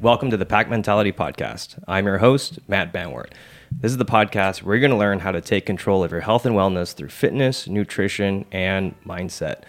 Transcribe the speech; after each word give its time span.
Welcome 0.00 0.30
to 0.30 0.36
the 0.36 0.46
Pack 0.46 0.70
Mentality 0.70 1.10
Podcast. 1.10 1.82
I'm 1.88 2.06
your 2.06 2.18
host, 2.18 2.60
Matt 2.68 2.92
Banwart. 2.92 3.32
This 3.72 3.90
is 3.90 3.98
the 3.98 4.04
podcast 4.04 4.62
where 4.62 4.76
you're 4.76 4.80
going 4.80 4.92
to 4.92 4.96
learn 4.96 5.18
how 5.18 5.32
to 5.32 5.40
take 5.40 5.66
control 5.66 6.04
of 6.04 6.12
your 6.12 6.20
health 6.20 6.46
and 6.46 6.54
wellness 6.54 6.94
through 6.94 7.08
fitness, 7.08 7.66
nutrition, 7.66 8.44
and 8.52 8.94
mindset. 9.04 9.62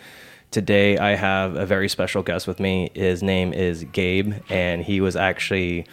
Today, 0.51 0.99
I 0.99 1.15
have 1.15 1.55
a 1.55 1.65
very 1.65 1.89
special 1.89 2.21
guest 2.21 2.47
with 2.47 2.59
me. 2.59 2.91
His 2.93 3.23
name 3.23 3.53
is 3.53 3.85
Gabe, 3.85 4.35
and 4.49 4.83
he 4.83 5.01
was 5.01 5.15
actually 5.15 5.87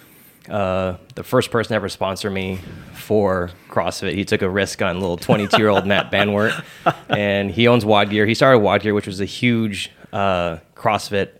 uh, 0.50 0.96
the 1.14 1.24
first 1.24 1.50
person 1.50 1.70
to 1.70 1.76
ever 1.76 1.88
sponsor 1.88 2.28
me 2.28 2.60
for 2.92 3.50
CrossFit. 3.70 4.12
He 4.12 4.26
took 4.26 4.42
a 4.42 4.50
risk 4.50 4.82
on 4.82 5.00
little 5.00 5.16
22 5.16 5.56
year 5.56 5.70
old 5.70 5.86
Matt 5.86 6.12
Banwart, 6.12 6.62
and 7.08 7.50
he 7.50 7.68
owns 7.68 7.86
WOD 7.86 8.10
Gear. 8.10 8.26
He 8.26 8.34
started 8.34 8.58
WOD 8.58 8.82
Gear, 8.82 8.92
which 8.92 9.06
was 9.06 9.22
a 9.22 9.24
huge 9.24 9.92
uh, 10.12 10.58
CrossFit 10.74 11.30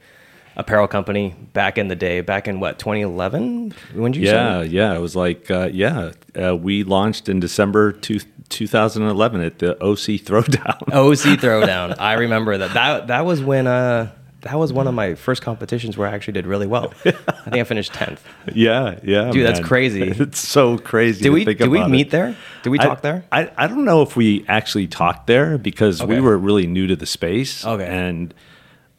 apparel 0.56 0.88
company 0.88 1.34
back 1.52 1.78
in 1.78 1.88
the 1.88 1.96
day, 1.96 2.20
back 2.20 2.48
in 2.48 2.60
what 2.60 2.78
2011? 2.78 3.74
When 3.95 4.12
did 4.12 4.20
you? 4.20 4.27
Yeah, 4.27 4.33
start? 4.33 4.66
yeah. 4.69 4.95
It 4.95 5.01
was 5.01 5.14
like 5.16 5.51
uh, 5.51 5.69
yeah. 5.73 6.12
Uh, 6.41 6.56
we 6.56 6.83
launched 6.84 7.28
in 7.28 7.41
December 7.41 7.92
two, 7.92 8.20
2011 8.48 9.41
at 9.41 9.59
the 9.59 9.73
OC 9.83 10.20
Throwdown. 10.23 10.77
OC 10.92 11.38
Throwdown. 11.41 11.97
I 11.98 12.14
remember 12.14 12.56
that. 12.59 12.74
That 12.74 13.06
that 13.09 13.24
was 13.24 13.42
when 13.42 13.66
uh 13.66 14.11
that 14.42 14.59
was 14.59 14.73
one 14.73 14.87
of 14.87 14.95
my 14.95 15.14
first 15.16 15.42
competitions 15.42 15.97
where 15.97 16.06
I 16.06 16.12
actually 16.14 16.34
did 16.34 16.47
really 16.47 16.69
well. 16.69 16.92
I 17.05 17.11
think 17.11 17.56
I 17.56 17.64
finished 17.64 17.92
tenth. 17.95 18.23
yeah, 18.55 19.00
yeah. 19.02 19.30
Dude, 19.33 19.45
that's 19.45 19.59
crazy. 19.61 20.02
It's 20.20 20.38
so 20.38 20.78
crazy. 20.78 21.23
Did 21.25 21.30
we 21.30 21.45
did 21.45 21.69
we 21.69 21.84
meet 21.88 22.09
it. 22.09 22.11
there? 22.11 22.36
Did 22.62 22.70
we 22.70 22.78
I- 22.78 22.84
talk 22.84 23.02
there? 23.02 23.25
I, 23.33 23.50
I 23.56 23.66
don't 23.66 23.84
know 23.84 24.02
if 24.02 24.14
we 24.14 24.45
actually 24.47 24.86
talked 24.86 25.27
there 25.27 25.59
because 25.59 26.00
Okay. 26.00 26.14
we 26.14 26.20
were 26.20 26.38
really 26.38 26.66
new 26.69 26.86
to 26.86 26.94
the 26.97 27.06
space. 27.06 27.64
Okay. 27.66 27.86
And 27.86 28.33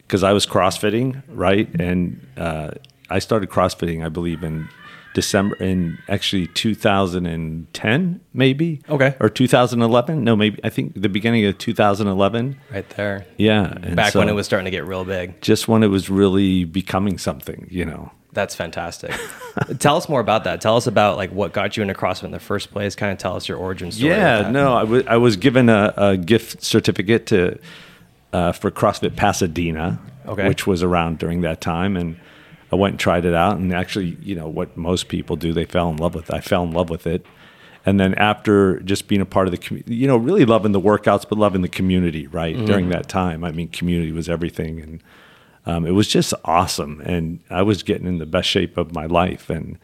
because 0.07 0.23
I 0.23 0.31
was 0.31 0.45
CrossFitting, 0.45 1.21
right? 1.27 1.69
And 1.79 2.25
uh, 2.37 2.71
I 3.09 3.19
started 3.19 3.49
CrossFitting, 3.49 4.05
I 4.05 4.09
believe, 4.09 4.41
in 4.41 4.69
December, 5.13 5.55
in 5.57 5.97
actually 6.07 6.47
2010, 6.47 8.21
maybe. 8.33 8.81
Okay. 8.89 9.15
Or 9.19 9.29
2011. 9.29 10.23
No, 10.23 10.35
maybe, 10.35 10.59
I 10.63 10.69
think 10.69 10.93
the 10.99 11.09
beginning 11.09 11.45
of 11.45 11.57
2011. 11.57 12.57
Right 12.71 12.89
there. 12.91 13.25
Yeah. 13.37 13.73
and 13.81 13.95
Back 13.95 14.15
when 14.15 14.29
it 14.29 14.33
was 14.33 14.45
starting 14.45 14.65
to 14.65 14.71
get 14.71 14.85
real 14.85 15.03
big. 15.03 15.41
Just 15.41 15.67
when 15.67 15.83
it 15.83 15.87
was 15.87 16.09
really 16.09 16.63
becoming 16.63 17.17
something, 17.17 17.67
you 17.69 17.83
know. 17.83 18.11
That's 18.31 18.53
fantastic. 18.55 19.11
tell 19.79 19.97
us 19.97 20.07
more 20.07 20.19
about 20.19 20.43
that. 20.43 20.61
Tell 20.61 20.77
us 20.77 20.85
about 20.85 21.17
like 21.17 21.31
what 21.31 21.51
got 21.51 21.75
you 21.75 21.81
into 21.81 21.95
CrossFit 21.95 22.25
in 22.25 22.31
the 22.31 22.39
first 22.39 22.71
place. 22.71 22.95
Kind 22.95 23.11
of 23.11 23.17
tell 23.17 23.35
us 23.35 23.47
your 23.49 23.57
origin 23.57 23.91
story. 23.91 24.11
Yeah, 24.11 24.51
no, 24.51 24.75
I 24.75 24.83
wa- 24.83 25.03
I 25.07 25.17
was 25.17 25.37
given 25.37 25.69
a, 25.69 25.93
a 25.97 26.17
gift 26.17 26.63
certificate 26.63 27.25
to 27.27 27.57
uh, 28.37 28.51
for 28.51 28.69
CrossFit 28.71 29.15
Pasadena, 29.15 29.99
Okay. 30.27 30.47
which 30.49 30.67
was 30.67 30.83
around 30.83 31.17
during 31.19 31.41
that 31.41 31.59
time, 31.61 31.95
and 32.01 32.09
I 32.71 32.75
went 32.75 32.93
and 32.93 32.99
tried 32.99 33.23
it 33.25 33.33
out. 33.33 33.55
And 33.57 33.73
actually, 33.73 34.17
you 34.21 34.35
know 34.39 34.47
what 34.57 34.75
most 34.75 35.07
people 35.07 35.35
do, 35.37 35.53
they 35.53 35.65
fell 35.65 35.89
in 35.89 35.97
love 35.97 36.13
with. 36.15 36.29
it. 36.29 36.35
I 36.35 36.41
fell 36.41 36.63
in 36.63 36.71
love 36.71 36.89
with 36.89 37.07
it, 37.07 37.25
and 37.85 37.97
then 37.99 38.13
after 38.15 38.79
just 38.81 39.07
being 39.07 39.21
a 39.21 39.25
part 39.25 39.47
of 39.47 39.51
the, 39.51 39.57
commu- 39.57 39.87
you 39.87 40.05
know, 40.09 40.17
really 40.17 40.45
loving 40.45 40.73
the 40.73 40.81
workouts, 40.81 41.25
but 41.29 41.37
loving 41.37 41.61
the 41.61 41.69
community. 41.79 42.27
Right 42.27 42.55
during 42.65 42.89
that 42.89 43.07
time, 43.07 43.43
I 43.43 43.51
mean, 43.51 43.69
community 43.69 44.11
was 44.11 44.27
everything, 44.27 44.81
and 44.81 45.01
um, 45.65 45.85
it 45.85 45.91
was 45.91 46.07
just 46.07 46.33
awesome. 46.45 47.01
And 47.01 47.39
I 47.49 47.61
was 47.61 47.83
getting 47.83 48.07
in 48.07 48.17
the 48.19 48.25
best 48.25 48.47
shape 48.49 48.77
of 48.77 48.93
my 48.93 49.05
life. 49.05 49.49
And 49.49 49.77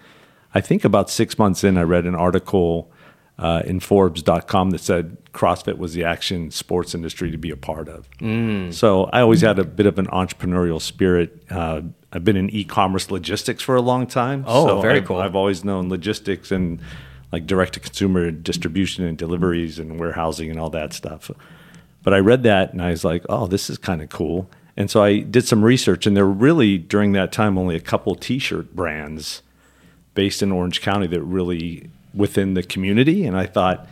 I 0.53 0.61
think 0.61 0.83
about 0.85 1.09
six 1.09 1.37
months 1.39 1.63
in, 1.63 1.77
I 1.77 1.83
read 1.83 2.05
an 2.05 2.15
article 2.15 2.91
uh, 3.39 3.63
in 3.65 3.79
Forbes.com 3.79 4.69
that 4.71 4.79
said 4.79 5.17
CrossFit 5.33 5.77
was 5.77 5.93
the 5.93 6.03
action 6.03 6.51
sports 6.51 6.93
industry 6.93 7.31
to 7.31 7.37
be 7.37 7.49
a 7.49 7.57
part 7.57 7.89
of. 7.89 8.07
So 8.73 9.05
I 9.05 9.21
always 9.21 9.41
had 9.41 9.59
a 9.59 9.63
bit 9.63 9.85
of 9.85 9.97
an 9.97 10.07
entrepreneurial 10.07 10.79
spirit. 10.79 11.43
Uh, 11.49 11.81
I've 12.11 12.23
been 12.23 12.37
in 12.37 12.49
e-commerce 12.51 13.09
logistics 13.09 13.63
for 13.63 13.75
a 13.75 13.81
long 13.81 14.05
time. 14.05 14.45
Oh, 14.47 14.67
so 14.67 14.81
very 14.81 14.97
I've, 14.97 15.05
cool. 15.05 15.17
I've 15.17 15.35
always 15.35 15.63
known 15.65 15.89
logistics 15.89 16.51
and 16.51 16.79
like 17.31 17.47
direct 17.47 17.73
to 17.73 17.79
consumer 17.79 18.29
distribution 18.29 19.03
and 19.03 19.17
deliveries 19.17 19.79
and 19.79 19.99
warehousing 19.99 20.51
and 20.51 20.59
all 20.59 20.69
that 20.69 20.93
stuff. 20.93 21.31
But 22.03 22.13
I 22.13 22.19
read 22.19 22.43
that 22.43 22.71
and 22.71 22.81
I 22.81 22.91
was 22.91 23.03
like, 23.03 23.25
oh, 23.29 23.47
this 23.47 23.69
is 23.69 23.79
kind 23.79 24.03
of 24.03 24.09
cool. 24.09 24.49
And 24.77 24.91
so 24.91 25.03
I 25.03 25.19
did 25.19 25.47
some 25.47 25.63
research, 25.63 26.07
and 26.07 26.17
there 26.17 26.25
were 26.25 26.31
really 26.31 26.79
during 26.79 27.11
that 27.11 27.31
time 27.31 27.59
only 27.59 27.75
a 27.75 27.79
couple 27.79 28.15
T-shirt 28.15 28.75
brands 28.75 29.43
based 30.15 30.41
in 30.41 30.51
Orange 30.51 30.81
County 30.81 31.07
that 31.07 31.21
really 31.21 31.89
within 32.13 32.53
the 32.53 32.63
community. 32.63 33.25
And 33.25 33.37
I 33.37 33.45
thought, 33.45 33.87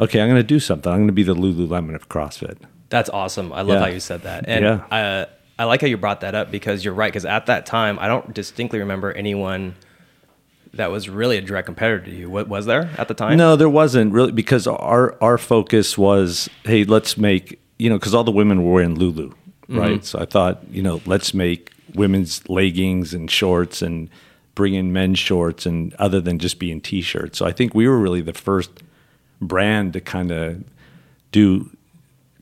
okay, 0.00 0.20
I'm 0.20 0.28
going 0.28 0.40
to 0.40 0.46
do 0.46 0.60
something. 0.60 0.90
I'm 0.90 0.98
going 0.98 1.08
to 1.08 1.12
be 1.12 1.22
the 1.22 1.34
Lululemon 1.34 1.94
of 1.94 2.08
CrossFit. 2.08 2.58
That's 2.90 3.10
awesome. 3.10 3.52
I 3.52 3.62
love 3.62 3.76
Yeah. 3.76 3.80
how 3.80 3.86
you 3.86 4.00
said 4.00 4.22
that. 4.22 4.44
And 4.46 4.64
Yeah. 4.64 4.84
I, 4.90 5.26
I 5.58 5.64
like 5.64 5.80
how 5.80 5.86
you 5.86 5.96
brought 5.96 6.20
that 6.20 6.34
up 6.34 6.50
because 6.50 6.84
you're 6.84 6.94
right. 6.94 7.12
Because 7.12 7.24
at 7.24 7.46
that 7.46 7.66
time, 7.66 7.98
I 7.98 8.08
don't 8.08 8.34
distinctly 8.34 8.80
remember 8.80 9.12
anyone 9.12 9.74
that 10.74 10.90
was 10.90 11.08
really 11.08 11.36
a 11.36 11.40
direct 11.40 11.66
competitor 11.66 12.04
to 12.06 12.10
you. 12.10 12.28
What 12.28 12.48
was 12.48 12.66
there 12.66 12.90
at 12.98 13.06
the 13.06 13.14
time? 13.14 13.38
No, 13.38 13.54
there 13.54 13.68
wasn't 13.68 14.12
really 14.12 14.32
because 14.32 14.66
our 14.66 15.16
our 15.22 15.38
focus 15.38 15.96
was, 15.96 16.50
hey, 16.64 16.82
let's 16.82 17.16
make 17.16 17.60
you 17.78 17.88
know, 17.90 17.98
because 17.98 18.14
all 18.14 18.24
the 18.24 18.32
women 18.32 18.64
were 18.64 18.72
wearing 18.72 18.94
Lulu, 18.96 19.30
mm-hmm. 19.30 19.78
right? 19.78 20.04
So 20.04 20.18
I 20.18 20.24
thought, 20.24 20.62
you 20.70 20.82
know, 20.82 21.00
let's 21.06 21.34
make 21.34 21.72
women's 21.94 22.48
leggings 22.48 23.14
and 23.14 23.30
shorts 23.30 23.82
and 23.82 24.08
bring 24.54 24.74
in 24.74 24.92
men's 24.92 25.18
shorts 25.18 25.66
and 25.66 25.94
other 25.94 26.20
than 26.20 26.38
just 26.38 26.58
being 26.58 26.80
t-shirts. 26.80 27.38
So 27.38 27.46
I 27.46 27.52
think 27.52 27.74
we 27.74 27.88
were 27.88 27.98
really 27.98 28.20
the 28.20 28.32
first 28.32 28.70
brand 29.40 29.92
to 29.94 30.00
kind 30.00 30.30
of 30.30 30.64
do 31.32 31.70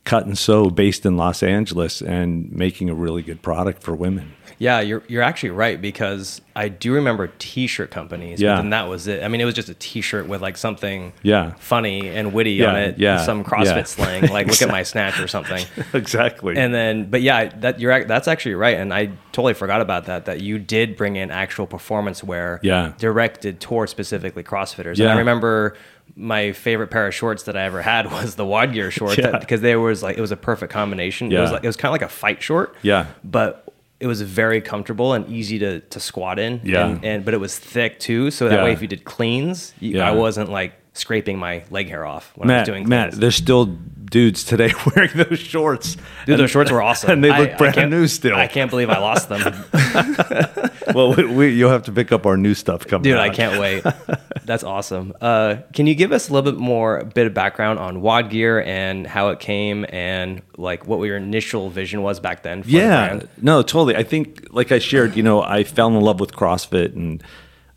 cut 0.05 0.25
and 0.25 0.37
sew 0.37 0.69
based 0.69 1.05
in 1.05 1.17
Los 1.17 1.41
Angeles 1.41 2.01
and 2.01 2.51
making 2.51 2.89
a 2.89 2.93
really 2.93 3.21
good 3.21 3.41
product 3.41 3.81
for 3.81 3.95
women. 3.95 4.33
Yeah, 4.63 4.79
you're 4.79 5.03
you're 5.09 5.21
actually 5.23 5.49
right 5.49 5.81
because 5.81 6.39
I 6.55 6.69
do 6.69 6.93
remember 6.93 7.29
T-shirt 7.39 7.91
companies. 7.91 8.39
Yeah. 8.39 8.51
but 8.53 8.61
then 8.61 8.69
that 8.69 8.87
was 8.87 9.07
it. 9.07 9.21
I 9.23 9.27
mean, 9.27 9.41
it 9.41 9.45
was 9.45 9.55
just 9.55 9.67
a 9.67 9.73
T-shirt 9.73 10.27
with 10.27 10.41
like 10.41 10.55
something 10.55 11.11
Yeah. 11.21 11.53
funny 11.59 12.07
and 12.07 12.31
witty 12.33 12.51
Yeah, 12.53 12.69
on 12.69 12.75
it. 12.77 12.97
yeah, 12.97 13.25
some 13.25 13.43
CrossFit 13.43 13.75
yeah. 13.75 13.83
slang, 13.83 14.27
like 14.31 14.47
look 14.47 14.61
at 14.61 14.69
my 14.69 14.83
snatch 14.83 15.19
or 15.19 15.27
something. 15.27 15.65
exactly. 15.93 16.55
And 16.57 16.73
then, 16.73 17.09
but 17.09 17.21
yeah, 17.21 17.49
that 17.59 17.79
you're 17.81 18.05
that's 18.05 18.27
actually 18.29 18.55
right, 18.55 18.77
and 18.77 18.93
I 18.93 19.09
totally 19.33 19.53
forgot 19.53 19.81
about 19.81 20.05
that. 20.05 20.25
That 20.25 20.41
you 20.41 20.59
did 20.59 20.95
bring 20.95 21.15
in 21.17 21.29
actual 21.29 21.67
performance 21.67 22.23
wear, 22.23 22.59
Yeah. 22.63 22.93
directed 22.97 23.59
towards 23.59 23.91
specifically 23.91 24.43
CrossFitters. 24.43 24.91
And 24.91 24.97
Yeah. 24.99 25.13
I 25.15 25.17
remember 25.17 25.75
my 26.15 26.51
favorite 26.51 26.87
pair 26.91 27.07
of 27.07 27.13
shorts 27.15 27.43
that 27.43 27.57
I 27.57 27.63
ever 27.63 27.81
had 27.81 28.11
was 28.11 28.35
the 28.35 28.45
WOD 28.45 28.71
Gear 28.73 28.91
shorts 28.91 29.17
Yeah. 29.17 29.39
because 29.39 29.61
they 29.61 29.75
was 29.75 30.03
like 30.03 30.17
it 30.17 30.21
was 30.21 30.31
a 30.31 30.37
perfect 30.37 30.71
combination. 30.71 31.31
Yeah. 31.31 31.39
It 31.39 31.41
was 31.41 31.51
like 31.51 31.63
it 31.63 31.67
was 31.67 31.75
kind 31.75 31.89
of 31.89 31.93
like 31.93 32.07
a 32.09 32.13
fight 32.13 32.41
short, 32.41 32.75
Yeah. 32.81 33.07
but 33.23 33.67
it 34.03 34.07
was 34.07 34.21
very 34.21 34.61
comfortable 34.61 35.13
and 35.15 35.23
easy 35.29 35.57
to 35.59 35.79
to 35.93 35.99
squat 35.99 36.37
in. 36.39 36.59
Yeah. 36.63 36.85
and, 36.87 37.05
and 37.05 37.25
but 37.25 37.33
it 37.33 37.39
was 37.47 37.57
thick 37.57 37.99
too, 37.99 38.29
so 38.31 38.41
that 38.49 38.57
Yeah. 38.59 38.63
way 38.65 38.73
if 38.73 38.81
you 38.81 38.87
did 38.95 39.03
cleans, 39.05 39.73
you, 39.79 39.91
Yeah. 39.97 40.09
I 40.09 40.11
wasn't 40.11 40.49
like 40.59 40.73
scraping 40.93 41.37
my 41.39 41.63
leg 41.71 41.89
hair 41.89 42.05
off 42.05 42.31
when 42.35 42.49
I 42.49 42.53
was 42.53 42.59
Matt, 42.59 42.65
doing 42.67 42.87
Matt, 42.89 43.11
there's 43.13 43.35
still 43.35 43.65
dudes 43.65 44.43
today 44.43 44.71
wearing 44.95 45.09
those 45.15 45.39
shorts. 45.39 45.97
Dude, 46.27 46.37
those 46.39 46.51
shorts 46.51 46.69
were 46.71 46.81
awesome. 46.83 47.09
And 47.09 47.23
they 47.23 47.29
look 47.35 47.51
I 47.53 47.57
brand 47.57 47.75
can't- 47.75 47.89
new 47.91 48.07
still. 48.07 48.35
I 48.35 48.47
can't 48.47 48.69
believe 48.69 48.89
I 48.91 48.99
lost 48.99 49.27
them. 49.29 49.41
well, 50.93 51.15
we, 51.15 51.25
we, 51.25 51.49
you'll 51.49 51.71
have 51.71 51.83
to 51.83 51.91
pick 51.91 52.11
up 52.11 52.25
our 52.25 52.37
new 52.37 52.53
stuff 52.53 52.85
coming 52.85 53.03
Dude, 53.03 53.15
out. 53.15 53.21
I 53.21 53.29
can't 53.29 53.59
wait. 53.59 53.83
That's 54.45 54.63
awesome. 54.63 55.13
Uh, 55.21 55.57
can 55.73 55.87
you 55.87 55.95
give 55.95 56.11
us 56.11 56.29
a 56.29 56.33
little 56.33 56.51
bit 56.51 56.59
more 56.59 56.97
a 56.99 57.05
bit 57.05 57.27
of 57.27 57.33
background 57.33 57.79
on 57.79 58.01
WOD 58.01 58.29
Gear 58.29 58.61
and 58.61 59.07
how 59.07 59.29
it 59.29 59.39
came 59.39 59.85
and 59.89 60.41
like 60.57 60.85
what 60.85 61.01
your 61.03 61.17
initial 61.17 61.69
vision 61.69 62.01
was 62.03 62.19
back 62.19 62.43
then? 62.43 62.61
For 62.61 62.67
the 62.67 62.73
Yeah, 62.73 63.07
brand? 63.07 63.29
no, 63.41 63.61
totally. 63.61 63.95
I 63.95 64.03
think, 64.03 64.47
like 64.51 64.71
I 64.71 64.79
shared, 64.79 65.15
you 65.15 65.23
know, 65.23 65.41
I 65.41 65.63
fell 65.63 65.87
in 65.87 65.99
love 66.01 66.19
with 66.19 66.33
CrossFit 66.33 66.93
and 66.93 67.23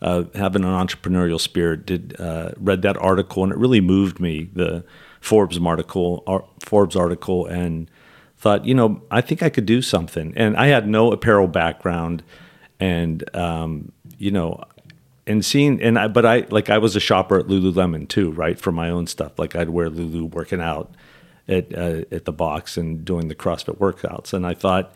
uh, 0.02 0.24
having 0.34 0.64
an 0.64 0.70
entrepreneurial 0.70 1.40
spirit. 1.40 1.86
Did 1.86 2.20
uh, 2.20 2.50
read 2.56 2.82
that 2.82 2.96
article 2.98 3.42
and 3.42 3.52
it 3.52 3.58
really 3.58 3.80
moved 3.80 4.20
me. 4.20 4.50
The 4.52 4.84
Forbes 5.20 5.58
article, 5.58 6.22
ar- 6.26 6.44
Forbes 6.60 6.96
article, 6.96 7.46
and 7.46 7.90
thought, 8.36 8.64
you 8.64 8.74
know, 8.74 9.02
I 9.10 9.20
think 9.20 9.42
I 9.42 9.48
could 9.48 9.66
do 9.66 9.82
something. 9.82 10.32
And 10.36 10.56
I 10.56 10.66
had 10.66 10.86
no 10.86 11.10
apparel 11.12 11.48
background, 11.48 12.22
and 12.78 13.24
um, 13.34 13.92
you 14.18 14.30
know, 14.30 14.62
and 15.26 15.44
seeing 15.44 15.82
and 15.82 15.98
I, 15.98 16.08
but 16.08 16.24
I 16.24 16.46
like 16.50 16.70
I 16.70 16.78
was 16.78 16.94
a 16.94 17.00
shopper 17.00 17.38
at 17.38 17.46
Lululemon 17.46 18.08
too, 18.08 18.30
right? 18.30 18.58
For 18.58 18.70
my 18.72 18.90
own 18.90 19.06
stuff, 19.06 19.38
like 19.38 19.56
I'd 19.56 19.70
wear 19.70 19.90
Lulu 19.90 20.26
working 20.26 20.60
out 20.60 20.94
at 21.48 21.76
uh, 21.76 22.02
at 22.12 22.24
the 22.24 22.32
box 22.32 22.76
and 22.76 23.04
doing 23.04 23.28
the 23.28 23.34
CrossFit 23.34 23.78
workouts, 23.78 24.32
and 24.32 24.46
I 24.46 24.54
thought, 24.54 24.94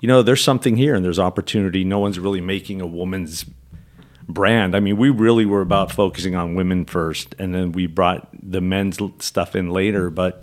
you 0.00 0.08
know, 0.08 0.22
there's 0.22 0.44
something 0.44 0.76
here 0.76 0.94
and 0.94 1.04
there's 1.04 1.18
opportunity. 1.18 1.84
No 1.84 1.98
one's 1.98 2.18
really 2.18 2.40
making 2.40 2.80
a 2.80 2.86
woman's 2.86 3.46
brand. 4.28 4.74
I 4.74 4.80
mean, 4.80 4.96
we 4.96 5.10
really 5.10 5.46
were 5.46 5.60
about 5.60 5.92
focusing 5.92 6.34
on 6.34 6.54
women 6.54 6.84
first, 6.84 7.34
and 7.38 7.54
then 7.54 7.72
we 7.72 7.86
brought 7.86 8.28
the 8.42 8.60
men's 8.60 8.98
stuff 9.18 9.54
in 9.56 9.70
later, 9.70 10.10
but 10.10 10.42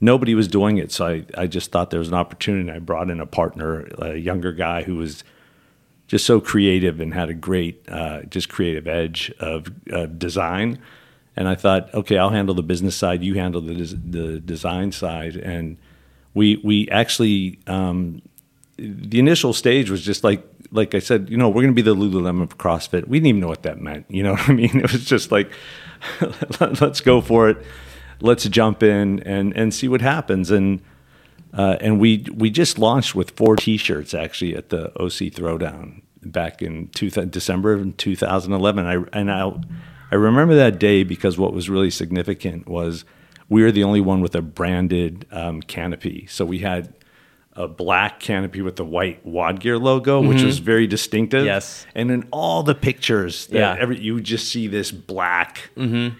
nobody 0.00 0.34
was 0.34 0.48
doing 0.48 0.78
it. 0.78 0.92
So 0.92 1.06
I, 1.06 1.24
I 1.36 1.46
just 1.46 1.72
thought 1.72 1.90
there 1.90 2.00
was 2.00 2.08
an 2.08 2.14
opportunity. 2.14 2.70
I 2.70 2.78
brought 2.78 3.10
in 3.10 3.20
a 3.20 3.26
partner, 3.26 3.88
a 3.98 4.16
younger 4.16 4.52
guy 4.52 4.82
who 4.82 4.96
was 4.96 5.24
just 6.06 6.24
so 6.24 6.40
creative 6.40 7.00
and 7.00 7.12
had 7.14 7.28
a 7.28 7.34
great, 7.34 7.84
uh, 7.88 8.22
just 8.22 8.48
creative 8.48 8.86
edge 8.86 9.32
of 9.40 9.72
uh, 9.92 10.06
design. 10.06 10.78
And 11.34 11.48
I 11.48 11.54
thought, 11.54 11.92
okay, 11.92 12.16
I'll 12.16 12.30
handle 12.30 12.54
the 12.54 12.62
business 12.62 12.96
side. 12.96 13.22
You 13.22 13.34
handle 13.34 13.60
the 13.60 13.74
des- 13.74 13.96
the 13.96 14.40
design 14.40 14.92
side. 14.92 15.36
And 15.36 15.76
we 16.32 16.56
we 16.62 16.88
actually 16.90 17.58
um, 17.66 18.22
the 18.78 19.18
initial 19.18 19.52
stage 19.52 19.90
was 19.90 20.02
just 20.02 20.22
like 20.24 20.44
like 20.72 20.94
I 20.94 20.98
said, 20.98 21.30
you 21.30 21.36
know, 21.36 21.48
we're 21.48 21.62
going 21.62 21.74
to 21.74 21.82
be 21.82 21.82
the 21.82 21.94
Lululemon 21.94 22.42
of 22.42 22.58
CrossFit. 22.58 23.06
We 23.06 23.18
didn't 23.18 23.28
even 23.28 23.40
know 23.40 23.48
what 23.48 23.62
that 23.62 23.80
meant. 23.80 24.06
You 24.08 24.22
know 24.22 24.32
what 24.32 24.48
I 24.48 24.52
mean? 24.52 24.80
It 24.80 24.92
was 24.92 25.04
just 25.04 25.32
like, 25.32 25.50
let's 26.60 27.00
go 27.00 27.20
for 27.20 27.48
it. 27.48 27.58
Let's 28.20 28.44
jump 28.48 28.82
in 28.82 29.20
and 29.20 29.56
and 29.56 29.72
see 29.72 29.88
what 29.88 30.00
happens. 30.00 30.50
And 30.50 30.82
uh, 31.52 31.76
and 31.80 32.00
we 32.00 32.26
we 32.34 32.50
just 32.50 32.78
launched 32.78 33.14
with 33.14 33.30
four 33.30 33.56
T-shirts 33.56 34.14
actually 34.14 34.56
at 34.56 34.68
the 34.70 34.88
OC 35.00 35.32
Throwdown 35.32 36.02
back 36.22 36.60
in 36.60 36.88
two, 36.88 37.10
December 37.10 37.74
of 37.74 37.96
2011. 37.96 38.86
I 38.86 39.18
and 39.18 39.30
I 39.30 39.52
I 40.10 40.14
remember 40.14 40.54
that 40.54 40.78
day 40.78 41.02
because 41.02 41.38
what 41.38 41.52
was 41.52 41.68
really 41.68 41.90
significant 41.90 42.68
was 42.68 43.04
we 43.48 43.62
were 43.62 43.72
the 43.72 43.84
only 43.84 44.00
one 44.00 44.20
with 44.20 44.34
a 44.34 44.42
branded 44.42 45.26
um, 45.30 45.62
canopy. 45.62 46.26
So 46.28 46.44
we 46.44 46.60
had 46.60 46.92
a 47.56 47.66
black 47.66 48.20
canopy 48.20 48.60
with 48.62 48.76
the 48.76 48.84
white 48.84 49.24
WOD 49.24 49.60
Gear 49.60 49.78
logo, 49.78 50.20
which 50.20 50.42
was 50.42 50.58
very 50.58 50.86
distinctive. 50.86 51.44
Yes. 51.46 51.86
And 51.94 52.10
in 52.10 52.28
all 52.30 52.62
the 52.62 52.74
pictures, 52.74 53.46
that 53.46 53.58
Yeah. 53.58 53.76
every, 53.78 53.98
you 53.98 54.20
just 54.20 54.48
see 54.48 54.66
this 54.66 54.92
black 54.92 55.70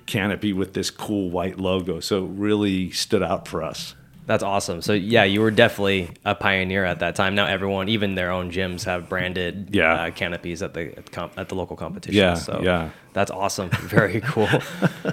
canopy 0.06 0.52
with 0.52 0.72
this 0.74 0.90
cool 0.90 1.30
white 1.30 1.58
logo. 1.58 2.00
So 2.00 2.24
it 2.24 2.30
really 2.30 2.90
stood 2.90 3.22
out 3.22 3.46
for 3.48 3.62
us. 3.62 3.94
That's 4.26 4.42
awesome. 4.42 4.82
So 4.82 4.92
yeah, 4.92 5.22
you 5.22 5.40
were 5.40 5.52
definitely 5.52 6.10
a 6.24 6.34
pioneer 6.34 6.84
at 6.84 6.98
that 6.98 7.14
time. 7.14 7.36
Now 7.36 7.46
everyone, 7.46 7.88
even 7.88 8.16
their 8.16 8.32
own 8.32 8.50
gyms, 8.50 8.82
have 8.84 9.08
branded 9.08 9.68
Yeah. 9.72 9.92
uh, 9.94 10.10
canopies 10.10 10.62
at 10.62 10.74
the 10.74 10.98
at, 10.98 11.12
comp- 11.12 11.38
at 11.38 11.48
the 11.48 11.54
local 11.54 11.76
competition. 11.76 12.18
Yeah, 12.18 12.34
so 12.34 12.60
yeah. 12.64 12.90
that's 13.12 13.30
awesome. 13.30 13.68
Very 13.82 14.20
cool. 14.22 14.48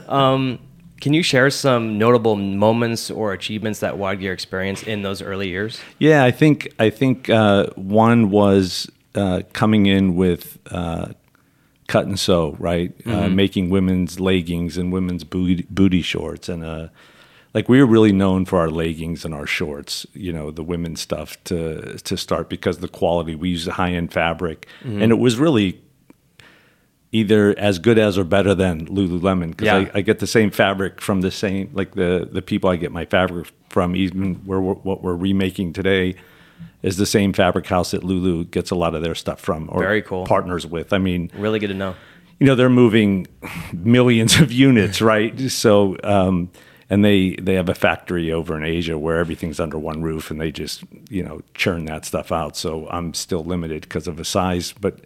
um, 0.08 0.58
can 1.04 1.14
you 1.14 1.22
share 1.22 1.50
some 1.50 1.98
notable 1.98 2.38
moments 2.38 3.12
or 3.12 3.34
achievements 3.34 3.82
that 3.82 3.98
WOD 3.98 4.22
Gear 4.22 4.32
experienced 4.32 4.88
in 4.88 5.02
those 5.02 5.22
early 5.22 5.50
years? 5.50 5.82
Yeah, 6.00 6.24
I 6.24 6.32
think 6.32 6.74
I 6.80 6.90
think 6.90 7.30
uh, 7.30 7.66
one 7.76 8.30
was 8.30 8.90
uh, 9.14 9.42
coming 9.52 9.86
in 9.86 10.16
with 10.16 10.58
uh, 10.72 11.10
cut 11.88 12.06
and 12.06 12.18
sew, 12.18 12.56
right? 12.58 12.94
Uh, 13.06 13.28
making 13.28 13.70
women's 13.70 14.22
leggings 14.22 14.78
and 14.78 14.94
women's 14.94 15.26
booty, 15.26 15.68
booty 15.70 16.02
shorts, 16.02 16.48
and 16.48 16.64
uh, 16.64 16.88
like 17.54 17.68
we 17.68 17.82
were 17.82 17.86
really 17.86 18.14
known 18.14 18.46
for 18.46 18.60
our 18.60 18.70
leggings 18.70 19.26
and 19.26 19.34
our 19.34 19.46
shorts. 19.46 20.08
You 20.14 20.32
know, 20.32 20.52
the 20.52 20.64
women's 20.64 21.02
stuff 21.02 21.36
to 21.44 21.98
to 21.98 22.16
start 22.16 22.48
because 22.48 22.78
the 22.78 22.88
quality 22.88 23.36
we 23.36 23.50
used 23.50 23.68
high 23.68 23.92
end 23.92 24.14
fabric, 24.14 24.68
and 24.86 25.12
it 25.12 25.20
was 25.20 25.38
really 25.38 25.82
either 27.14 27.58
as 27.58 27.80
good 27.80 27.98
as 27.98 28.18
or 28.18 28.24
better 28.26 28.54
than 28.54 28.86
Lululemon 28.88 29.52
because 29.52 29.66
Yeah. 29.68 29.90
I, 29.94 30.00
I 30.00 30.02
get 30.02 30.20
the 30.20 30.28
same 30.28 30.52
fabric 30.52 31.00
from 31.00 31.22
the 31.22 31.32
same 31.32 31.70
like 31.74 31.94
the 31.96 32.28
the 32.30 32.42
people 32.42 32.70
I 32.70 32.76
get 32.76 32.92
my 32.92 33.06
fabric 33.06 33.48
from 33.70 33.96
even 33.96 34.36
where 34.46 34.60
we're, 34.60 34.74
what 34.74 35.02
we're 35.04 35.16
remaking 35.16 35.72
today 35.74 36.16
is 36.82 36.98
the 36.98 37.06
same 37.06 37.32
fabric 37.32 37.66
house 37.68 37.92
that 37.92 38.04
Lulu 38.04 38.44
gets 38.46 38.70
a 38.72 38.76
lot 38.76 38.94
of 38.96 39.02
their 39.02 39.16
stuff 39.16 39.40
from 39.40 39.70
or 39.72 39.80
Very 39.82 40.02
cool. 40.02 40.26
partners 40.26 40.66
with. 40.66 40.92
I 40.92 40.98
mean, 40.98 41.32
Really 41.38 41.60
good 41.60 41.70
to 41.70 41.74
know. 41.74 41.96
you 42.40 42.48
know 42.48 42.56
they're 42.56 42.70
moving 42.70 43.28
millions 43.74 44.40
of 44.40 44.52
units, 44.52 45.02
right? 45.02 45.40
So 45.52 45.96
um, 46.04 46.50
and 46.90 47.06
they 47.06 47.36
they 47.36 47.54
have 47.54 47.70
a 47.70 47.76
factory 47.76 48.32
over 48.32 48.58
in 48.58 48.64
Asia 48.64 48.98
where 48.98 49.18
everything's 49.20 49.60
under 49.60 49.78
one 49.78 50.02
roof 50.02 50.30
and 50.32 50.42
they 50.42 50.52
just 50.52 50.84
you 51.10 51.24
know 51.24 51.42
churn 51.54 51.86
that 51.86 52.06
stuff 52.06 52.32
out. 52.32 52.58
So 52.58 52.88
I'm 52.90 53.14
still 53.14 53.44
limited 53.44 53.84
because 53.84 54.08
of 54.08 54.18
the 54.18 54.26
size, 54.26 54.74
but 54.80 55.00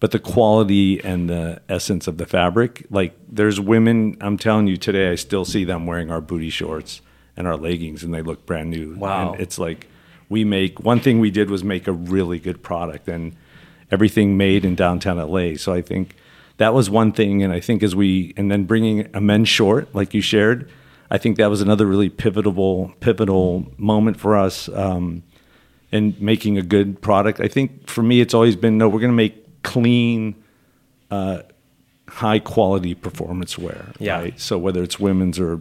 but 0.00 0.12
the 0.12 0.18
quality 0.18 0.98
and 1.04 1.28
the 1.28 1.60
essence 1.68 2.06
of 2.06 2.16
the 2.16 2.26
fabric, 2.26 2.86
like 2.90 3.14
there's 3.28 3.60
women, 3.60 4.16
I'm 4.22 4.38
telling 4.38 4.66
you 4.66 4.78
today, 4.78 5.10
I 5.10 5.14
still 5.14 5.44
see 5.44 5.64
them 5.64 5.86
wearing 5.86 6.10
our 6.10 6.22
booty 6.22 6.48
shorts 6.48 7.02
and 7.36 7.46
our 7.46 7.56
leggings, 7.56 8.02
and 8.02 8.12
they 8.12 8.22
look 8.22 8.46
brand 8.46 8.70
new. 8.70 8.96
Wow. 8.96 9.32
And 9.32 9.40
it's 9.40 9.58
like 9.58 9.86
we 10.30 10.42
make 10.42 10.80
one 10.80 11.00
thing 11.00 11.20
we 11.20 11.30
did 11.30 11.50
was 11.50 11.62
make 11.62 11.86
a 11.86 11.92
really 11.92 12.38
good 12.38 12.62
product 12.62 13.08
and 13.08 13.36
everything 13.90 14.38
made 14.38 14.64
in 14.64 14.74
downtown 14.74 15.18
LA. 15.18 15.56
So 15.56 15.74
I 15.74 15.82
think 15.82 16.16
that 16.56 16.72
was 16.72 16.88
one 16.88 17.12
thing, 17.12 17.42
and 17.42 17.52
I 17.52 17.60
think 17.60 17.82
as 17.82 17.94
we 17.94 18.32
and 18.38 18.50
then 18.50 18.64
bringing 18.64 19.08
a 19.14 19.20
men's 19.20 19.48
short 19.48 19.94
like 19.94 20.14
you 20.14 20.22
shared, 20.22 20.70
I 21.10 21.18
think 21.18 21.36
that 21.36 21.50
was 21.50 21.60
another 21.60 21.84
really 21.84 22.08
pivotal 22.08 22.94
pivotal 23.00 23.70
moment 23.76 24.18
for 24.18 24.36
us. 24.36 24.68
Um, 24.70 25.24
and 25.92 26.20
making 26.20 26.56
a 26.56 26.62
good 26.62 27.02
product. 27.02 27.40
I 27.40 27.48
think 27.48 27.88
for 27.88 28.00
me, 28.00 28.20
it's 28.20 28.32
always 28.32 28.54
been 28.54 28.78
no, 28.78 28.88
we're 28.88 29.00
going 29.00 29.10
to 29.10 29.16
make 29.16 29.44
clean, 29.62 30.34
uh, 31.10 31.42
high 32.08 32.38
quality 32.38 32.94
performance 32.94 33.58
wear. 33.58 33.92
Yeah. 33.98 34.18
Right? 34.20 34.40
So 34.40 34.58
whether 34.58 34.82
it's 34.82 34.98
women's 34.98 35.38
or 35.38 35.60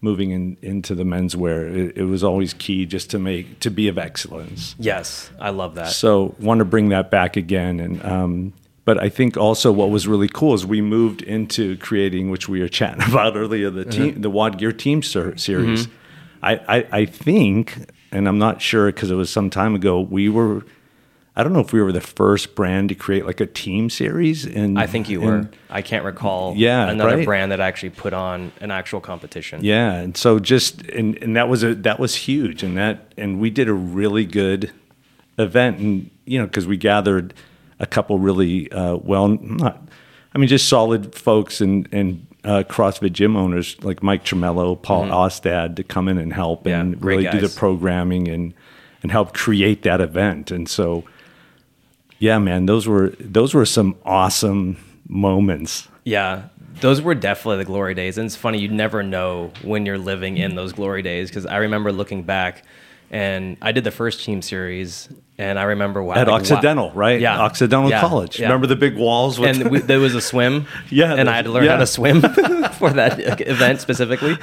moving 0.00 0.30
in, 0.30 0.56
into 0.62 0.94
the 0.94 1.04
menswear, 1.04 1.74
it, 1.74 1.96
it 1.98 2.04
was 2.04 2.22
always 2.22 2.54
key 2.54 2.86
just 2.86 3.10
to 3.10 3.18
make 3.18 3.60
to 3.60 3.70
be 3.70 3.88
of 3.88 3.98
excellence. 3.98 4.74
Yes, 4.78 5.30
I 5.40 5.50
love 5.50 5.74
that. 5.76 5.88
So 5.88 6.34
want 6.38 6.58
to 6.58 6.64
bring 6.64 6.90
that 6.90 7.10
back 7.10 7.36
again, 7.36 7.80
and 7.80 8.04
um, 8.04 8.52
but 8.84 9.02
I 9.02 9.08
think 9.08 9.36
also 9.36 9.72
what 9.72 9.90
was 9.90 10.06
really 10.06 10.28
cool 10.28 10.54
is 10.54 10.64
we 10.66 10.80
moved 10.80 11.22
into 11.22 11.76
creating, 11.78 12.30
which 12.30 12.48
we 12.48 12.60
were 12.60 12.68
chatting 12.68 13.02
about 13.08 13.36
earlier, 13.36 13.70
the 13.70 13.84
team, 13.84 14.20
the 14.20 14.30
WOD 14.30 14.58
Gear 14.58 14.72
Team 14.72 15.02
ser- 15.02 15.36
Series. 15.36 15.88
I, 16.42 16.54
I 16.68 16.86
I 16.92 17.04
think, 17.06 17.90
and 18.12 18.28
I'm 18.28 18.38
not 18.38 18.60
sure 18.62 18.86
because 18.86 19.10
it 19.10 19.16
was 19.16 19.30
some 19.30 19.50
time 19.50 19.74
ago. 19.74 20.00
We 20.00 20.28
were, 20.28 20.64
I 21.38 21.42
don't 21.42 21.52
know 21.52 21.60
if 21.60 21.70
we 21.72 21.82
were 21.82 21.92
the 21.92 22.00
first 22.00 22.54
brand 22.54 22.88
to 22.88 22.94
create 22.94 23.26
like 23.26 23.40
a 23.40 23.46
team 23.46 23.90
series, 23.90 24.46
and 24.46 24.78
I 24.78 24.86
think 24.86 25.10
you 25.10 25.20
were. 25.20 25.48
I 25.68 25.82
can't 25.82 26.02
recall 26.04 26.54
Yeah, 26.56 26.88
another 26.88 27.16
right? 27.16 27.26
brand 27.26 27.52
that 27.52 27.60
actually 27.60 27.90
put 27.90 28.14
on 28.14 28.52
an 28.60 28.70
actual 28.70 29.00
competition. 29.00 29.62
Yeah, 29.62 29.92
and 29.92 30.16
so 30.16 30.38
just 30.38 30.80
and, 30.82 31.16
and 31.22 31.36
that 31.36 31.48
was 31.48 31.62
a 31.62 31.74
that 31.74 32.00
was 32.00 32.14
huge, 32.14 32.62
and 32.62 32.78
that 32.78 33.12
and 33.18 33.38
we 33.38 33.50
did 33.50 33.68
a 33.68 33.74
really 33.74 34.24
good 34.24 34.72
event, 35.38 35.78
and 35.78 36.10
you 36.24 36.38
know 36.38 36.46
because 36.46 36.66
we 36.66 36.78
gathered 36.78 37.34
a 37.78 37.86
couple 37.86 38.18
really 38.18 38.72
uh, 38.72 38.96
well 38.96 39.28
not, 39.28 39.86
I 40.34 40.38
mean 40.38 40.48
just 40.48 40.70
solid 40.70 41.14
folks 41.14 41.60
and 41.60 41.86
and 41.92 42.26
uh, 42.44 42.62
CrossFit 42.66 43.12
gym 43.12 43.36
owners 43.36 43.76
like 43.82 44.02
Mike 44.02 44.24
Tremello, 44.24 44.80
Paul 44.80 45.04
Ostad 45.04 45.76
to 45.76 45.84
come 45.84 46.08
in 46.08 46.16
and 46.16 46.32
help 46.32 46.60
Mm-hmm. 46.60 46.68
Yeah, 46.70 46.80
and 46.80 47.04
really 47.04 47.28
do 47.28 47.46
the 47.46 47.54
programming 47.54 48.26
and 48.28 48.54
and 49.02 49.12
help 49.12 49.34
create 49.34 49.82
that 49.82 50.00
event, 50.00 50.50
and 50.50 50.66
so 50.66 51.04
yeah, 52.18 52.38
man, 52.38 52.66
those 52.66 52.86
were 52.88 53.10
those 53.20 53.54
were 53.54 53.66
some 53.66 53.96
awesome 54.04 54.76
moments. 55.08 55.88
Yeah, 56.04 56.48
those 56.80 57.00
were 57.02 57.14
definitely 57.14 57.58
the 57.58 57.64
glory 57.64 57.94
days. 57.94 58.18
And 58.18 58.26
it's 58.26 58.36
funny, 58.36 58.58
you 58.58 58.68
never 58.68 59.02
know 59.02 59.52
when 59.62 59.86
you're 59.86 59.98
living 59.98 60.36
in 60.36 60.54
those 60.54 60.72
glory 60.72 61.02
days. 61.02 61.28
Because 61.28 61.46
I 61.46 61.56
remember 61.58 61.92
looking 61.92 62.22
back, 62.22 62.64
and 63.10 63.56
I 63.60 63.72
did 63.72 63.84
the 63.84 63.90
first 63.90 64.24
team 64.24 64.42
series, 64.42 65.08
and 65.38 65.58
I 65.58 65.64
remember 65.64 66.02
wow, 66.02 66.14
At 66.14 66.20
like, 66.20 66.28
wow- 66.28 66.36
Occidental, 66.36 66.90
right? 66.92 67.20
Yeah, 67.20 67.38
Occidental 67.40 67.90
Yeah, 67.90 68.00
College. 68.00 68.38
yeah. 68.38 68.46
Remember 68.46 68.66
the 68.66 68.76
big 68.76 68.96
walls 68.96 69.38
with 69.38 69.60
and 69.60 69.70
we, 69.70 69.78
there 69.80 70.00
was 70.00 70.14
a 70.14 70.20
swim. 70.20 70.66
Yeah, 70.90 71.14
and 71.14 71.28
I 71.28 71.36
had 71.36 71.44
to 71.46 71.50
learn 71.52 71.64
yeah. 71.64 71.72
how 71.72 71.78
to 71.78 71.86
swim 71.86 72.20
for 72.78 72.90
that 72.90 73.40
event 73.46 73.80
specifically. 73.80 74.38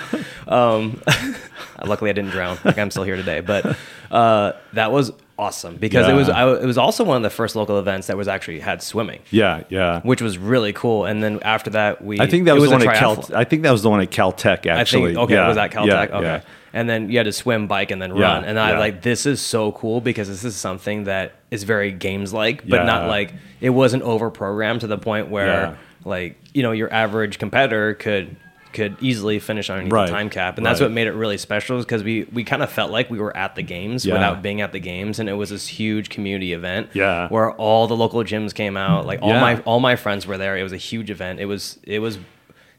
Um, 0.48 1.02
luckily, 1.86 2.10
I 2.10 2.14
didn't 2.14 2.32
drown. 2.32 2.58
Like 2.64 2.78
I'm 2.78 2.92
still 2.92 3.04
here 3.04 3.16
today, 3.16 3.40
but 3.42 3.78
uh, 4.12 4.54
that 4.74 4.92
was 4.92 5.12
awesome 5.38 5.78
because 5.78 6.08
it 6.08 6.14
was 6.14 6.30
I, 6.30 6.48
it 6.54 6.66
was 6.66 6.78
also 6.78 7.04
one 7.04 7.18
of 7.18 7.24
the 7.24 7.30
first 7.30 7.56
local 7.56 7.80
events 7.80 8.08
that 8.08 8.18
was 8.18 8.28
actually 8.28 8.60
had 8.60 8.82
swimming, 8.84 9.22
Yeah, 9.32 9.64
yeah. 9.70 10.02
which 10.02 10.22
was 10.22 10.38
really 10.38 10.74
cool. 10.74 11.06
And 11.06 11.24
then 11.24 11.40
after 11.42 11.72
that, 11.72 12.04
we 12.04 12.20
I 12.20 12.28
think 12.28 12.46
that 12.46 12.56
it 12.56 12.60
was, 12.60 12.70
the 12.70 12.76
one 12.78 12.88
at 12.88 12.96
Cal. 12.96 13.26
I 13.34 13.44
think 13.44 13.64
that 13.64 13.72
was 13.72 13.82
the 13.82 13.90
one 13.90 14.02
at 14.02 14.12
Caltech. 14.12 14.66
I 14.70 14.80
Actually, 14.80 15.14
think 15.14 15.20
okay, 15.26 15.34
yeah, 15.36 15.48
was 15.48 15.56
that 15.56 15.72
Caltech? 15.72 15.88
yeah, 16.10 16.18
okay. 16.18 16.22
yeah. 16.22 16.42
And 16.76 16.90
then 16.90 17.10
you 17.10 17.18
had 17.18 17.26
to 17.26 17.32
swim, 17.32 17.68
bike, 17.68 17.92
and 17.92 18.02
then 18.02 18.16
Yeah, 18.16 18.24
run. 18.34 18.46
And 18.46 18.60
I 18.60 18.72
yeah. 18.72 18.80
like 18.80 19.02
this 19.02 19.26
is 19.26 19.42
so 19.42 19.72
cool 19.74 20.02
because 20.02 20.28
this 20.28 20.44
is 20.44 20.56
something 20.56 21.04
that 21.06 21.34
is 21.52 21.64
very 21.64 21.92
games 21.92 22.34
like, 22.34 22.68
but 22.68 22.86
not 22.86 23.08
like 23.08 23.34
it 23.62 23.70
wasn't 23.72 24.04
over 24.04 24.30
programmed 24.32 24.82
to 24.82 24.88
the 24.88 24.98
point 24.98 25.30
where 25.30 25.48
Yeah. 25.48 25.76
like 26.06 26.38
you 26.54 26.64
know 26.64 26.72
your 26.72 26.92
average 26.94 27.38
competitor 27.40 27.94
could 27.96 28.36
could 28.74 28.98
easily 29.02 29.40
finish 29.40 29.70
underneath 29.70 29.94
Right, 29.94 30.06
the 30.08 30.12
time 30.12 30.30
cap, 30.30 30.58
and 30.58 30.66
that's 30.66 30.82
right. 30.82 30.88
what 30.88 30.92
made 30.94 31.08
it 31.08 31.14
really 31.14 31.38
special 31.38 31.80
because 31.80 32.04
we 32.04 32.24
we 32.34 32.44
kind 32.44 32.62
of 32.64 32.70
felt 32.72 32.92
like 32.92 33.10
we 33.10 33.20
were 33.20 33.36
at 33.38 33.56
the 33.56 33.62
games 33.64 34.06
Yeah. 34.06 34.14
without 34.16 34.42
being 34.42 34.62
at 34.62 34.72
the 34.72 34.80
games, 34.80 35.20
and 35.20 35.30
it 35.30 35.34
was 35.34 35.50
this 35.52 35.68
huge 35.68 36.10
community 36.10 36.52
event. 36.54 36.90
Yeah. 36.94 37.28
where 37.30 37.52
all 37.54 37.88
the 37.88 37.96
local 37.96 38.24
gyms 38.24 38.54
came 38.54 38.76
out, 38.76 39.06
like 39.06 39.22
all 39.22 39.30
Yeah. 39.30 39.40
my 39.42 39.62
all 39.62 39.80
my 39.80 39.96
friends 39.96 40.28
were 40.28 40.38
there. 40.38 40.58
It 40.58 40.64
was 40.64 40.74
a 40.74 40.78
huge 40.78 41.10
event. 41.10 41.40
It 41.40 41.46
was 41.46 41.80
it 41.84 42.00
was. 42.00 42.18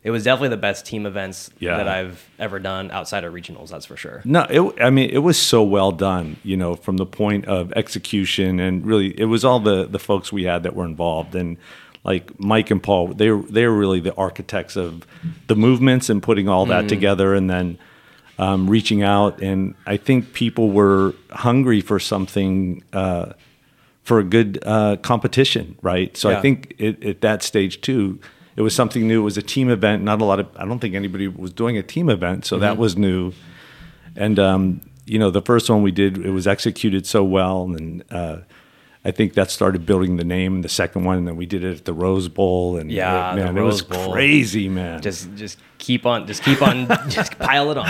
It 0.02 0.10
was 0.10 0.22
definitely 0.22 0.50
the 0.50 0.58
best 0.58 0.84
team 0.84 1.06
events 1.06 1.48
Yeah. 1.58 1.78
that 1.78 1.88
I've 1.88 2.28
ever 2.38 2.58
done 2.58 2.90
outside 2.90 3.24
of 3.24 3.32
regionals. 3.32 3.70
That's 3.70 3.86
for 3.86 3.96
sure. 3.96 4.20
No, 4.26 4.42
it, 4.50 4.60
I 4.78 4.90
mean 4.90 5.08
it 5.08 5.20
was 5.20 5.38
so 5.38 5.62
well 5.62 5.92
done. 5.92 6.36
You 6.42 6.58
know, 6.58 6.74
from 6.74 6.98
the 6.98 7.06
point 7.06 7.46
of 7.46 7.72
execution 7.74 8.60
and 8.60 8.84
really, 8.84 9.18
it 9.18 9.24
was 9.26 9.46
all 9.46 9.60
the 9.60 9.86
the 9.86 9.98
folks 9.98 10.30
we 10.30 10.44
had 10.44 10.62
that 10.64 10.74
were 10.76 10.84
involved 10.84 11.34
and. 11.34 11.56
Like 12.04 12.38
Mike 12.38 12.70
and 12.70 12.82
Paul, 12.82 13.08
they 13.08 13.30
were 13.30 13.42
they 13.42 13.66
were 13.66 13.76
really 13.76 14.00
the 14.00 14.14
architects 14.16 14.76
of 14.76 15.06
the 15.46 15.56
movements 15.56 16.10
and 16.10 16.22
putting 16.22 16.48
all 16.48 16.66
Mm. 16.66 16.68
that 16.70 16.88
together, 16.88 17.34
and 17.34 17.48
then 17.48 17.78
um, 18.38 18.68
reaching 18.68 19.02
out. 19.02 19.40
And 19.40 19.74
I 19.86 19.96
think 19.96 20.32
people 20.34 20.70
were 20.70 21.14
hungry 21.30 21.80
for 21.80 21.98
something 21.98 22.82
uh, 22.92 23.32
for 24.02 24.18
a 24.18 24.24
good 24.24 24.58
uh, 24.66 24.96
competition, 25.02 25.76
right? 25.82 26.14
So 26.16 26.28
Yeah. 26.28 26.38
I 26.38 26.40
think 26.42 26.74
it, 26.78 27.02
at 27.04 27.20
that 27.22 27.42
stage 27.42 27.80
too, 27.80 28.18
it 28.56 28.60
was 28.62 28.74
something 28.74 29.08
new. 29.08 29.20
It 29.20 29.24
was 29.24 29.38
a 29.38 29.42
team 29.42 29.70
event. 29.70 30.02
Not 30.02 30.20
a 30.20 30.24
lot 30.26 30.40
of. 30.40 30.46
I 30.56 30.66
don't 30.66 30.80
think 30.80 30.94
anybody 30.94 31.26
was 31.28 31.52
doing 31.54 31.78
a 31.78 31.82
team 31.82 32.10
event, 32.10 32.44
so 32.44 32.56
Mm-hmm. 32.56 32.60
that 32.62 32.76
was 32.76 32.96
new. 32.98 33.32
And 34.14 34.38
um, 34.38 34.80
you 35.06 35.18
know, 35.18 35.30
the 35.30 35.42
first 35.42 35.70
one 35.70 35.82
we 35.82 35.90
did, 35.90 36.18
it 36.18 36.30
was 36.30 36.46
executed 36.46 37.06
so 37.06 37.24
well, 37.24 37.62
and 37.64 38.04
uh, 38.10 38.38
I 39.06 39.10
think 39.10 39.34
that 39.34 39.50
started 39.50 39.84
building 39.84 40.16
the 40.16 40.24
name. 40.24 40.62
The 40.62 40.68
second 40.68 41.04
one, 41.04 41.18
and 41.18 41.28
then 41.28 41.36
we 41.36 41.44
did 41.44 41.62
it 41.62 41.76
at 41.78 41.84
the 41.84 41.92
Rose 41.92 42.28
Bowl, 42.28 42.78
and 42.78 42.90
Yeah, 42.90 43.32
it, 43.32 43.36
man, 43.36 43.58
it 43.58 43.60
was 43.62 43.82
Bowl. 43.82 44.12
crazy, 44.12 44.68
man. 44.68 45.02
Just 45.02 45.34
just 45.34 45.58
keep 45.76 46.06
on 46.06 46.26
just 46.26 46.42
keep 46.42 46.62
on 46.62 46.88
just 47.10 47.38
pile 47.38 47.70
it 47.70 47.76
on. 47.76 47.86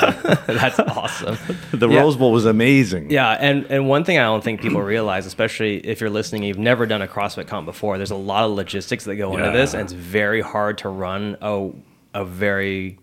That's 0.49 0.81
awesome. 0.81 1.37
the 1.73 1.89
Yeah. 1.89 2.01
Rose 2.01 2.17
Bowl 2.17 2.33
was 2.33 2.47
amazing. 2.47 3.11
Yeah, 3.11 3.31
and, 3.31 3.65
and 3.71 3.89
one 3.89 4.03
thing 4.05 4.19
I 4.19 4.25
don't 4.25 4.43
think 4.43 4.61
people 4.61 4.83
realize, 4.83 5.25
especially 5.27 5.77
if 5.87 6.01
you're 6.01 6.11
listening, 6.11 6.43
you've 6.43 6.59
never 6.59 6.85
done 6.85 7.01
a 7.03 7.07
CrossFit 7.07 7.47
comp 7.47 7.67
before. 7.67 7.97
There's 7.97 8.11
a 8.11 8.17
lot 8.17 8.45
of 8.45 8.51
logistics 8.53 9.05
that 9.05 9.15
go 9.15 9.37
into 9.37 9.51
this, 9.53 9.73
and 9.75 9.83
it's 9.83 9.93
very 9.93 10.41
hard 10.41 10.79
to 10.79 10.89
run 10.89 11.37
a 11.41 11.71
a 12.13 12.25
very 12.25 12.99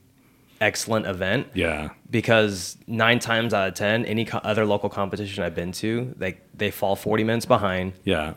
excellent 0.62 1.06
event. 1.08 1.48
yeah, 1.54 1.90
because 2.10 2.78
nine 2.88 3.20
times 3.20 3.54
out 3.54 3.68
of 3.68 3.74
ten, 3.74 4.06
any 4.06 4.24
co- 4.24 4.38
other 4.38 4.66
local 4.66 4.88
competition 4.90 5.44
I've 5.44 5.56
been 5.56 5.72
to, 5.74 6.14
they 6.18 6.38
they 6.54 6.72
fall 6.72 6.96
forty 6.96 7.24
minutes 7.26 7.46
behind. 7.46 7.94
yeah, 8.06 8.36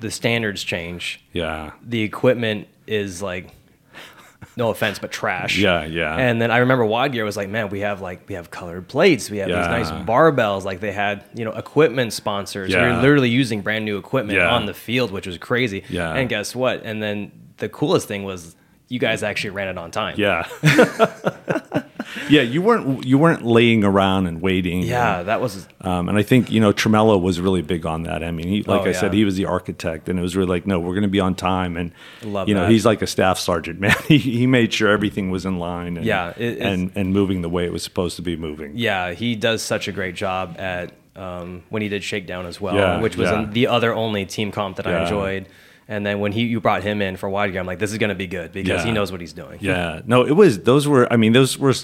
The 0.00 0.10
standards 0.10 0.64
change. 0.64 1.22
yeah, 1.32 1.72
The 1.86 2.02
equipment 2.02 2.66
is 2.88 3.20
like, 3.22 3.50
no 4.56 4.70
offense, 4.70 4.98
but 4.98 5.10
trash. 5.12 5.58
Yeah, 5.58 5.84
yeah. 5.84 6.16
And 6.16 6.40
then 6.40 6.50
I 6.50 6.58
remember 6.58 6.84
WOD 6.84 7.12
Gear 7.12 7.24
was 7.24 7.36
like, 7.36 7.48
man, 7.48 7.68
we 7.68 7.80
have 7.80 8.00
like 8.00 8.26
we 8.28 8.34
have 8.36 8.50
colored 8.50 8.88
plates, 8.88 9.30
we 9.30 9.38
have 9.38 9.48
these 9.48 9.56
nice 9.56 9.90
barbells. 9.90 10.64
Like 10.64 10.80
they 10.80 10.92
had 10.92 11.24
you 11.34 11.44
know 11.44 11.52
equipment 11.52 12.12
sponsors. 12.12 12.70
Yeah. 12.72 12.92
You're 12.92 13.02
literally 13.02 13.28
using 13.30 13.60
brand 13.60 13.84
new 13.84 13.98
equipment 13.98 14.38
Yeah. 14.38 14.50
on 14.54 14.66
the 14.66 14.74
field, 14.74 15.10
which 15.10 15.26
was 15.26 15.36
crazy. 15.38 15.84
Yeah. 15.88 16.12
And 16.14 16.28
guess 16.28 16.54
what? 16.54 16.82
And 16.84 17.02
then 17.02 17.32
the 17.58 17.68
coolest 17.68 18.08
thing 18.08 18.24
was 18.24 18.54
you 18.88 18.98
guys 18.98 19.22
actually 19.22 19.50
ran 19.50 19.68
it 19.68 19.78
on 19.78 19.90
time. 19.90 20.14
yeah. 20.18 20.46
yeah, 22.28 22.42
you 22.42 22.62
weren't 22.62 23.04
you 23.04 23.18
weren't 23.18 23.44
laying 23.44 23.84
around 23.84 24.26
and 24.26 24.40
waiting. 24.40 24.82
Yeah, 24.82 25.22
that 25.24 25.40
was 25.40 25.66
Um, 25.80 26.08
and 26.08 26.16
I 26.18 26.22
think 26.22 26.50
you 26.50 26.60
know 26.60 26.72
Tremello 26.72 27.20
was 27.20 27.40
really 27.40 27.62
big 27.62 27.84
on 27.86 28.04
that. 28.04 28.22
I 28.22 28.30
mean, 28.30 28.48
he, 28.48 28.62
like 28.62 28.82
Oh, 28.82 28.84
I 28.88 28.92
said, 28.92 29.12
he 29.12 29.24
was 29.24 29.36
the 29.36 29.46
architect, 29.46 30.08
and 30.08 30.18
it 30.18 30.22
was 30.22 30.36
really 30.36 30.48
like, 30.48 30.66
no, 30.66 30.78
we're 30.80 30.94
going 30.94 31.02
to 31.02 31.08
be 31.08 31.20
on 31.20 31.34
time. 31.34 31.76
And 31.76 31.92
Love 32.22 32.48
you 32.48 32.54
know, 32.54 32.62
that. 32.62 32.70
he's 32.70 32.86
like 32.86 33.02
a 33.02 33.06
staff 33.06 33.38
sergeant, 33.38 33.80
man. 33.86 33.94
He, 34.06 34.18
he 34.18 34.46
made 34.46 34.72
sure 34.72 34.88
everything 34.88 35.30
was 35.30 35.44
in 35.44 35.58
line. 35.58 35.96
And, 35.96 36.06
Yeah, 36.06 36.32
it- 36.36 36.58
and 36.58 36.90
and 36.94 37.12
moving 37.12 37.42
the 37.42 37.48
way 37.48 37.64
it 37.64 37.72
was 37.72 37.82
supposed 37.82 38.16
to 38.16 38.22
be 38.22 38.36
moving. 38.36 38.72
Yeah, 38.76 39.12
he 39.12 39.34
does 39.36 39.62
such 39.62 39.88
a 39.88 39.92
great 39.92 40.14
job 40.14 40.56
at 40.58 40.92
um, 41.16 41.62
when 41.70 41.82
he 41.82 41.88
did 41.88 42.04
Shakedown 42.04 42.46
as 42.46 42.60
well, 42.60 42.74
Yeah, 42.76 43.00
which 43.00 43.16
was 43.16 43.30
yeah. 43.30 43.46
the 43.50 43.66
other 43.68 43.92
only 43.94 44.26
team 44.26 44.52
comp 44.52 44.76
that 44.76 44.86
I 44.86 45.02
enjoyed. 45.02 45.46
And 45.88 46.04
then 46.04 46.18
when 46.18 46.32
he 46.32 46.42
you 46.42 46.60
brought 46.60 46.82
him 46.82 47.00
in 47.00 47.16
for 47.16 47.28
WOD 47.28 47.52
Gear, 47.52 47.60
I'm 47.60 47.66
like, 47.66 47.78
this 47.78 47.92
is 47.92 47.98
going 47.98 48.08
to 48.08 48.16
be 48.16 48.26
good 48.26 48.52
because 48.52 48.82
he 48.82 48.90
knows 48.90 49.12
what 49.12 49.20
he's 49.20 49.32
doing. 49.32 49.58
Yeah, 49.60 50.00
no, 50.04 50.26
it 50.26 50.32
was 50.32 50.60
those 50.60 50.88
were. 50.88 51.10
I 51.12 51.16
mean, 51.16 51.32
those 51.32 51.58
were 51.58 51.74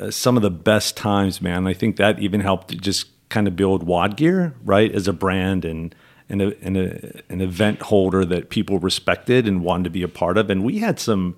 uh, 0.00 0.10
some 0.10 0.36
of 0.36 0.42
the 0.42 0.50
best 0.50 0.96
times, 0.96 1.42
man. 1.42 1.66
I 1.66 1.72
think 1.74 1.96
that 1.96 2.20
even 2.20 2.40
helped 2.40 2.68
to 2.68 2.76
just 2.76 3.06
kind 3.28 3.48
of 3.48 3.56
build 3.56 3.82
WOD 3.82 4.16
Gear, 4.16 4.54
right, 4.64 4.92
as 4.92 5.08
a 5.08 5.12
brand 5.12 5.64
and 5.64 5.94
and 6.28 6.40
a, 6.40 6.64
and 6.64 6.76
a, 6.76 7.22
an 7.28 7.40
event 7.40 7.82
holder 7.82 8.24
that 8.24 8.48
people 8.48 8.78
respected 8.78 9.46
and 9.46 9.62
wanted 9.62 9.84
to 9.84 9.90
be 9.90 10.02
a 10.02 10.08
part 10.08 10.38
of. 10.38 10.48
And 10.48 10.64
we 10.64 10.78
had 10.78 10.98
some, 10.98 11.36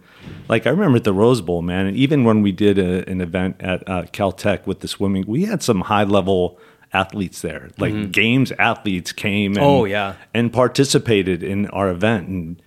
like 0.49 0.67
I 0.67 0.71
remember 0.71 0.97
at 0.97 1.05
the 1.05 1.13
Rose 1.13 1.41
Bowl, 1.41 1.63
man. 1.63 1.87
And 1.87 1.97
even 1.97 2.25
when 2.25 2.43
we 2.43 2.53
did 2.53 2.79
a, 2.79 3.09
an 3.11 3.21
event 3.21 3.57
at 3.61 3.89
uh, 3.89 4.03
Caltech 4.05 4.67
with 4.67 4.81
the 4.81 4.89
swimming, 4.89 5.25
we 5.27 5.45
had 5.45 5.63
some 5.63 5.83
high 5.83 6.05
level 6.05 6.59
athletes 7.01 7.41
there, 7.43 7.71
like 7.79 8.13
games 8.13 8.53
athletes 8.59 9.13
came. 9.13 9.53
And, 9.53 9.59
Mm-hmm. 9.59 9.67
Oh, 9.67 9.85
yeah. 9.85 10.15
and 10.35 10.53
participated 10.53 11.43
in 11.43 11.67
our 11.69 11.89
event 11.91 12.29
and. 12.29 12.63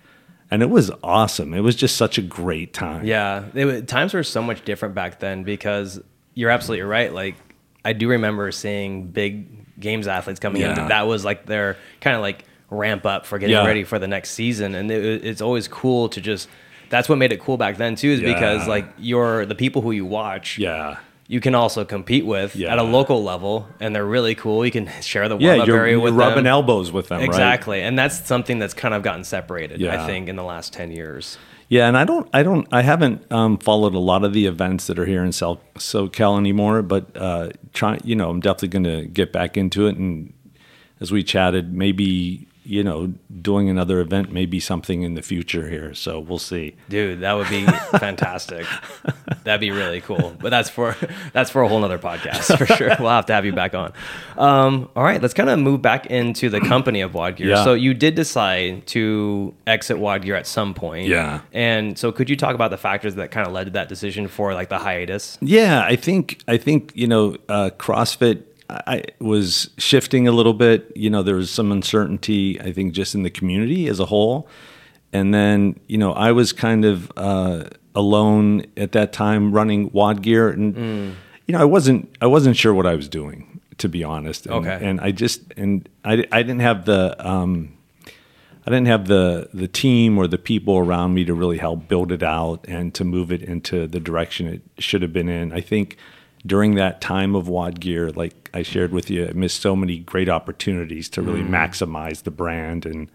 And 0.52 0.64
it 0.64 0.70
was 0.70 0.90
awesome. 1.04 1.54
It 1.54 1.60
was 1.60 1.76
just 1.76 1.94
such 1.96 2.18
a 2.18 2.22
great 2.22 2.74
time. 2.74 3.06
Yeah, 3.06 3.44
it, 3.54 3.86
times 3.86 4.12
were 4.14 4.24
so 4.24 4.42
much 4.42 4.64
different 4.64 4.96
back 4.96 5.20
then 5.20 5.44
because 5.44 6.00
you're 6.34 6.50
absolutely 6.50 6.82
right. 6.82 7.14
Like 7.14 7.36
I 7.84 7.92
do 7.92 8.08
remember 8.08 8.50
seeing 8.50 9.06
big 9.12 9.78
games 9.78 10.08
athletes 10.08 10.40
coming 10.40 10.62
Yeah. 10.62 10.82
in. 10.82 10.88
That 10.88 11.06
was 11.06 11.24
like 11.24 11.46
their 11.46 11.76
kind 12.00 12.16
of 12.16 12.22
like 12.22 12.46
ramp 12.68 13.06
up 13.06 13.26
for 13.26 13.38
getting 13.38 13.54
Yeah. 13.54 13.64
ready 13.64 13.84
for 13.84 14.00
the 14.00 14.08
next 14.08 14.30
season, 14.30 14.74
and 14.74 14.90
it, 14.90 15.24
it's 15.24 15.40
always 15.40 15.68
cool 15.68 16.08
to 16.08 16.20
just. 16.20 16.48
That's 16.88 17.08
what 17.08 17.18
made 17.18 17.32
it 17.32 17.38
cool 17.38 17.56
back 17.56 17.76
then 17.76 17.94
too, 17.94 18.08
is 18.10 18.20
because 18.20 18.66
like 18.66 18.86
you're 18.98 19.46
the 19.46 19.54
people 19.54 19.82
who 19.82 19.92
you 19.92 20.04
watch. 20.04 20.58
Yeah. 20.58 20.96
You 21.30 21.40
can 21.40 21.54
also 21.54 21.84
compete 21.84 22.26
with 22.26 22.56
Yeah. 22.56 22.72
at 22.72 22.78
a 22.80 22.82
local 22.82 23.22
level, 23.22 23.68
and 23.78 23.94
they're 23.94 24.04
really 24.04 24.34
cool. 24.34 24.64
You 24.66 24.72
can 24.72 24.88
share 25.00 25.28
the 25.28 25.38
Yeah, 25.38 25.50
warm-up 25.50 25.68
you're, 25.68 25.76
area 25.78 25.92
you're 25.92 26.00
with 26.00 26.14
rubbing 26.14 26.44
them. 26.44 26.48
elbows 26.48 26.90
with 26.90 27.06
them, 27.06 27.20
right? 27.20 27.26
Exactly, 27.28 27.80
and 27.82 27.96
that's 27.96 28.26
something 28.26 28.58
that's 28.58 28.74
kind 28.74 28.94
of 28.94 29.04
gotten 29.04 29.22
separated. 29.22 29.80
Yeah. 29.80 30.02
I 30.02 30.06
think 30.08 30.28
in 30.28 30.34
the 30.34 30.42
last 30.42 30.72
ten 30.72 30.90
years. 30.90 31.38
Yeah, 31.68 31.86
and 31.86 31.96
I 31.96 32.04
don't, 32.04 32.28
I 32.34 32.42
don't, 32.42 32.66
I 32.72 32.82
haven't 32.82 33.30
um, 33.30 33.56
followed 33.58 33.94
a 33.94 34.00
lot 34.00 34.24
of 34.24 34.32
the 34.32 34.46
events 34.46 34.88
that 34.88 34.98
are 34.98 35.06
here 35.06 35.22
in 35.22 35.30
South 35.30 35.60
SoCal 35.76 36.36
anymore. 36.36 36.82
But 36.82 37.16
uh, 37.16 37.50
try, 37.72 38.00
you 38.02 38.16
know, 38.16 38.28
I'm 38.28 38.40
definitely 38.40 38.68
going 38.80 39.02
to 39.02 39.06
get 39.06 39.32
back 39.32 39.56
into 39.56 39.86
it. 39.86 39.94
And 39.96 40.32
as 41.00 41.12
we 41.12 41.22
chatted, 41.22 41.72
maybe 41.72 42.48
you 42.64 42.84
know, 42.84 43.14
doing 43.40 43.68
another 43.68 44.00
event 44.00 44.32
may 44.32 44.46
be 44.46 44.60
something 44.60 45.02
in 45.02 45.14
the 45.14 45.22
future 45.22 45.68
here. 45.68 45.94
So 45.94 46.20
we'll 46.20 46.38
see. 46.38 46.76
Dude, 46.88 47.20
that 47.20 47.32
would 47.32 47.48
be 47.48 47.64
fantastic. 47.98 48.66
That'd 49.44 49.60
be 49.60 49.70
really 49.70 50.00
cool. 50.00 50.36
But 50.38 50.50
that's 50.50 50.68
for 50.68 50.94
that's 51.32 51.50
for 51.50 51.62
a 51.62 51.68
whole 51.68 51.80
nother 51.80 51.98
podcast 51.98 52.56
for 52.58 52.66
sure. 52.66 52.90
We'll 53.00 53.08
have 53.08 53.26
to 53.26 53.32
have 53.32 53.46
you 53.46 53.52
back 53.52 53.74
on. 53.74 53.92
Um, 54.36 54.90
all 54.94 55.02
right, 55.02 55.22
let's 55.22 55.32
kind 55.32 55.48
of 55.48 55.58
move 55.58 55.80
back 55.80 56.06
into 56.06 56.50
the 56.50 56.60
company 56.60 57.00
of 57.00 57.14
WOD 57.14 57.36
Gear. 57.36 57.48
Yeah. 57.48 57.64
So 57.64 57.72
you 57.72 57.94
did 57.94 58.14
decide 58.14 58.86
to 58.88 59.54
exit 59.66 59.98
WOD 59.98 60.22
Gear 60.22 60.34
at 60.34 60.46
some 60.46 60.74
point. 60.74 61.06
Yeah. 61.06 61.40
And 61.52 61.98
so 61.98 62.12
could 62.12 62.28
you 62.28 62.36
talk 62.36 62.54
about 62.54 62.70
the 62.70 62.76
factors 62.76 63.14
that 63.14 63.30
kind 63.30 63.46
of 63.46 63.52
led 63.54 63.64
to 63.64 63.70
that 63.70 63.88
decision 63.88 64.28
for 64.28 64.52
like 64.52 64.68
the 64.68 64.78
hiatus? 64.78 65.38
Yeah, 65.40 65.82
I 65.82 65.96
think 65.96 66.42
I 66.46 66.58
think 66.58 66.92
you 66.94 67.06
know 67.06 67.36
uh, 67.48 67.70
CrossFit 67.78 68.42
I 68.86 69.02
was 69.18 69.70
shifting 69.78 70.28
a 70.28 70.32
little 70.32 70.54
bit. 70.54 70.90
You 70.94 71.10
know, 71.10 71.22
there 71.22 71.34
was 71.36 71.50
some 71.50 71.72
uncertainty. 71.72 72.60
I 72.60 72.72
think 72.72 72.92
just 72.92 73.14
in 73.14 73.22
the 73.22 73.30
community 73.30 73.88
as 73.88 74.00
a 74.00 74.06
whole, 74.06 74.48
and 75.12 75.32
then 75.34 75.78
you 75.86 75.98
know 75.98 76.12
I 76.12 76.32
was 76.32 76.52
kind 76.52 76.84
of 76.84 77.10
uh, 77.16 77.64
alone 77.94 78.64
at 78.76 78.92
that 78.92 79.12
time 79.12 79.52
running 79.52 79.90
WOD 79.92 80.22
Gear, 80.22 80.48
and 80.50 80.76
you 81.46 81.52
know 81.52 81.60
I 81.60 81.64
wasn't 81.64 82.14
I 82.20 82.26
wasn't 82.26 82.56
sure 82.56 82.74
what 82.74 82.86
I 82.86 82.94
was 82.94 83.08
doing 83.08 83.46
to 83.78 83.88
be 83.88 84.04
honest. 84.04 84.44
And, 84.46 84.54
Okay. 84.56 84.78
and 84.86 85.00
I 85.00 85.10
just 85.10 85.40
and 85.56 85.88
I 86.04 86.24
I 86.32 86.42
didn't 86.42 86.60
have 86.60 86.84
the. 86.84 87.16
Um, 87.26 87.76
I 88.66 88.70
didn't 88.70 88.88
have 88.88 89.06
the 89.08 89.48
the 89.54 89.66
team 89.66 90.18
or 90.18 90.26
the 90.26 90.36
people 90.38 90.76
around 90.76 91.14
me 91.14 91.24
to 91.24 91.32
really 91.32 91.56
help 91.56 91.88
build 91.88 92.12
it 92.12 92.22
out 92.22 92.66
and 92.68 92.92
to 92.94 93.04
move 93.04 93.32
it 93.32 93.42
into 93.42 93.86
the 93.86 93.98
direction 93.98 94.46
it 94.46 94.62
should 94.78 95.00
have 95.00 95.14
been 95.14 95.30
in. 95.30 95.50
I 95.50 95.62
think 95.62 95.96
during 96.46 96.74
that 96.76 97.00
time 97.00 97.34
of 97.34 97.48
WOD 97.48 97.80
Gear, 97.80 98.10
like 98.10 98.50
I 98.54 98.62
shared 98.62 98.92
with 98.92 99.10
you, 99.10 99.26
I 99.26 99.32
missed 99.32 99.60
so 99.60 99.76
many 99.76 99.98
great 99.98 100.28
opportunities 100.28 101.08
to 101.10 101.22
really 101.22 101.42
mm. 101.42 101.50
maximize 101.50 102.22
the 102.22 102.30
brand 102.30 102.86
and 102.86 103.10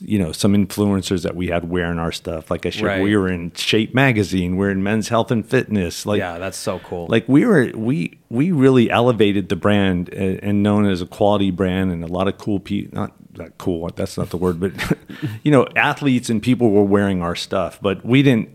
you 0.00 0.18
know 0.18 0.32
some 0.32 0.52
influencers 0.52 1.22
that 1.22 1.36
we 1.36 1.48
had 1.48 1.68
wearing 1.70 1.98
our 1.98 2.12
stuff. 2.12 2.50
Like 2.50 2.66
I 2.66 2.70
shared, 2.70 2.86
Right. 2.86 3.02
we 3.02 3.16
were 3.16 3.28
in 3.28 3.52
Shape 3.54 3.94
magazine, 3.94 4.56
we're 4.56 4.70
in 4.70 4.82
Men's 4.82 5.08
Health 5.08 5.30
and 5.30 5.46
Fitness. 5.46 6.06
Like 6.06 6.18
yeah, 6.18 6.38
that's 6.38 6.56
so 6.58 6.78
cool. 6.80 7.06
like 7.08 7.28
we 7.28 7.44
were 7.44 7.70
we 7.74 8.18
we 8.28 8.52
really 8.52 8.90
elevated 8.90 9.48
the 9.48 9.56
brand 9.56 10.08
and, 10.12 10.42
and 10.42 10.62
known 10.62 10.86
as 10.86 11.02
a 11.02 11.06
quality 11.06 11.50
brand 11.50 11.92
and 11.92 12.02
a 12.02 12.08
lot 12.08 12.26
of 12.26 12.38
cool 12.38 12.58
people 12.58 12.98
not 12.98 13.12
that 13.34 13.58
cool 13.58 13.88
that's 13.94 14.16
not 14.16 14.30
the 14.30 14.36
word 14.36 14.58
but 14.58 14.72
you 15.42 15.50
know 15.50 15.66
athletes 15.76 16.30
and 16.30 16.42
people 16.42 16.70
were 16.70 16.82
wearing 16.82 17.20
our 17.20 17.36
stuff 17.36 17.78
but 17.82 18.02
we 18.04 18.22
didn't 18.22 18.48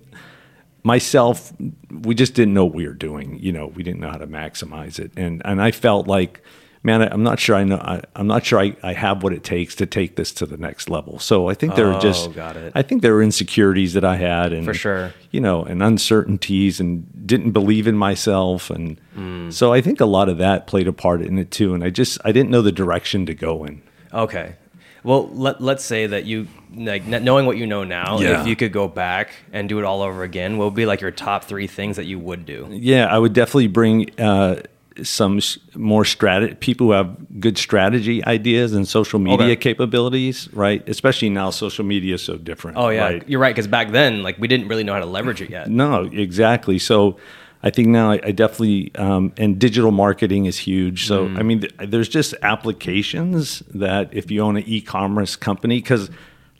myself 0.83 1.53
we 2.01 2.15
just 2.15 2.33
didn't 2.33 2.53
know 2.53 2.65
what 2.65 2.73
we 2.75 2.87
were 2.87 2.93
doing 2.93 3.37
you 3.39 3.51
know 3.51 3.67
we 3.67 3.83
didn't 3.83 3.99
know 3.99 4.09
how 4.09 4.17
to 4.17 4.27
maximize 4.27 4.99
it 4.99 5.11
and 5.15 5.41
and 5.45 5.61
I 5.61 5.71
felt 5.71 6.07
like 6.07 6.41
man 6.83 7.03
I, 7.03 7.07
I'm 7.13 7.21
not 7.21 7.39
sure 7.39 7.55
I 7.55 7.63
know 7.63 7.77
I, 7.77 8.01
I'm 8.15 8.25
not 8.25 8.43
sure 8.45 8.59
I, 8.59 8.75
I 8.81 8.93
have 8.93 9.21
what 9.21 9.31
it 9.33 9.43
takes 9.43 9.75
to 9.75 9.85
take 9.85 10.15
this 10.15 10.31
to 10.33 10.45
the 10.47 10.57
next 10.57 10.89
level 10.89 11.19
so 11.19 11.49
I 11.49 11.53
think 11.53 11.75
there 11.75 11.85
were 11.85 11.93
Oh, 11.93 11.99
just 11.99 12.33
got 12.33 12.55
it. 12.55 12.71
I 12.75 12.81
think 12.81 13.03
there 13.03 13.13
were 13.13 13.21
insecurities 13.21 13.93
that 13.93 14.03
I 14.03 14.15
had 14.15 14.53
and 14.53 14.65
For 14.65 14.73
sure. 14.73 15.13
you 15.29 15.39
know, 15.39 15.63
and 15.63 15.83
uncertainties 15.83 16.79
and 16.79 17.05
didn't 17.27 17.51
believe 17.51 17.85
in 17.87 17.95
myself. 17.97 18.69
And 18.71 18.99
Mm. 19.17 19.51
so 19.53 19.71
I 19.73 19.81
think 19.81 19.99
a 20.01 20.05
lot 20.05 20.29
of 20.29 20.37
that 20.39 20.65
played 20.67 20.87
a 20.87 20.93
part 20.93 21.21
in 21.21 21.37
it 21.37 21.51
too. 21.51 21.73
And 21.75 21.83
I 21.83 21.89
just, 21.89 22.17
I 22.25 22.31
didn't 22.31 22.49
know 22.49 22.61
the 22.61 22.71
direction 22.71 23.25
to 23.27 23.33
go 23.35 23.65
in. 23.65 23.81
Okay. 24.13 24.55
Well, 25.03 25.29
let, 25.29 25.61
let's 25.61 25.83
say 25.83 26.05
that 26.07 26.25
you, 26.25 26.47
like, 26.75 27.05
knowing 27.05 27.45
what 27.45 27.57
you 27.57 27.65
know 27.65 27.83
now, 27.83 28.19
Yeah. 28.19 28.41
if 28.41 28.47
you 28.47 28.55
could 28.55 28.71
go 28.71 28.87
back 28.87 29.31
and 29.51 29.67
do 29.67 29.79
it 29.79 29.85
all 29.85 30.01
over 30.01 30.23
again, 30.23 30.57
what 30.57 30.65
would 30.65 30.75
be 30.75 30.85
like 30.85 31.01
your 31.01 31.11
top 31.11 31.43
three 31.45 31.67
things 31.67 31.95
that 31.97 32.05
you 32.05 32.19
would 32.19 32.45
do? 32.45 32.67
Yeah, 32.69 33.05
I 33.07 33.17
would 33.17 33.33
definitely 33.33 33.67
bring 33.67 34.11
uh, 34.19 34.61
some 35.01 35.39
more 35.73 36.05
strategy, 36.05 36.53
people 36.55 36.87
who 36.87 36.93
have 36.93 37.39
good 37.39 37.57
strategy 37.57 38.23
ideas 38.25 38.73
and 38.73 38.87
social 38.87 39.17
media 39.19 39.47
Okay. 39.47 39.55
capabilities, 39.55 40.49
right? 40.53 40.87
Especially 40.87 41.29
now, 41.29 41.49
social 41.49 41.83
media 41.85 42.15
is 42.15 42.21
so 42.21 42.37
different. 42.37 42.77
Oh, 42.77 42.89
yeah. 42.89 43.03
right? 43.05 43.23
You're 43.27 43.39
right. 43.39 43.55
Because 43.55 43.67
back 43.67 43.91
then, 43.91 44.21
like, 44.21 44.37
we 44.37 44.47
didn't 44.47 44.67
really 44.67 44.83
know 44.83 44.93
how 44.93 44.99
to 44.99 45.05
leverage 45.07 45.41
it 45.41 45.49
yet. 45.49 45.69
No, 45.69 46.03
exactly. 46.11 46.77
So 46.77 47.17
I 47.63 47.69
think 47.69 47.89
now 47.89 48.11
I, 48.11 48.19
I 48.23 48.31
definitely, 48.31 48.91
um, 48.95 49.33
and 49.37 49.59
digital 49.59 49.91
marketing 49.91 50.45
is 50.45 50.57
huge. 50.57 51.05
So, 51.05 51.27
I 51.27 51.43
mean, 51.43 51.61
th- 51.61 51.73
there's 51.89 52.09
just 52.09 52.33
applications 52.41 53.59
that 53.73 54.13
if 54.13 54.31
you 54.31 54.41
own 54.41 54.57
an 54.57 54.63
e 54.65 54.81
commerce 54.81 55.35
company, 55.35 55.77
because 55.79 56.09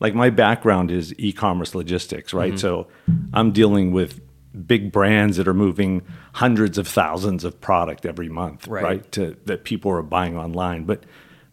like 0.00 0.14
my 0.14 0.30
background 0.30 0.90
is 0.90 1.14
e 1.18 1.32
commerce 1.32 1.74
logistics, 1.74 2.32
right? 2.32 2.58
So 2.58 2.86
I'm 3.32 3.52
dealing 3.52 3.92
with 3.92 4.20
big 4.66 4.92
brands 4.92 5.36
that 5.38 5.48
are 5.48 5.54
moving 5.54 6.02
hundreds 6.34 6.78
of 6.78 6.86
thousands 6.86 7.42
of 7.44 7.60
product 7.60 8.06
every 8.06 8.28
month, 8.28 8.68
Right. 8.68 8.84
right? 8.84 9.12
To 9.12 9.36
that 9.46 9.64
people 9.64 9.90
are 9.92 10.02
buying 10.02 10.36
online, 10.36 10.84
but. 10.84 11.04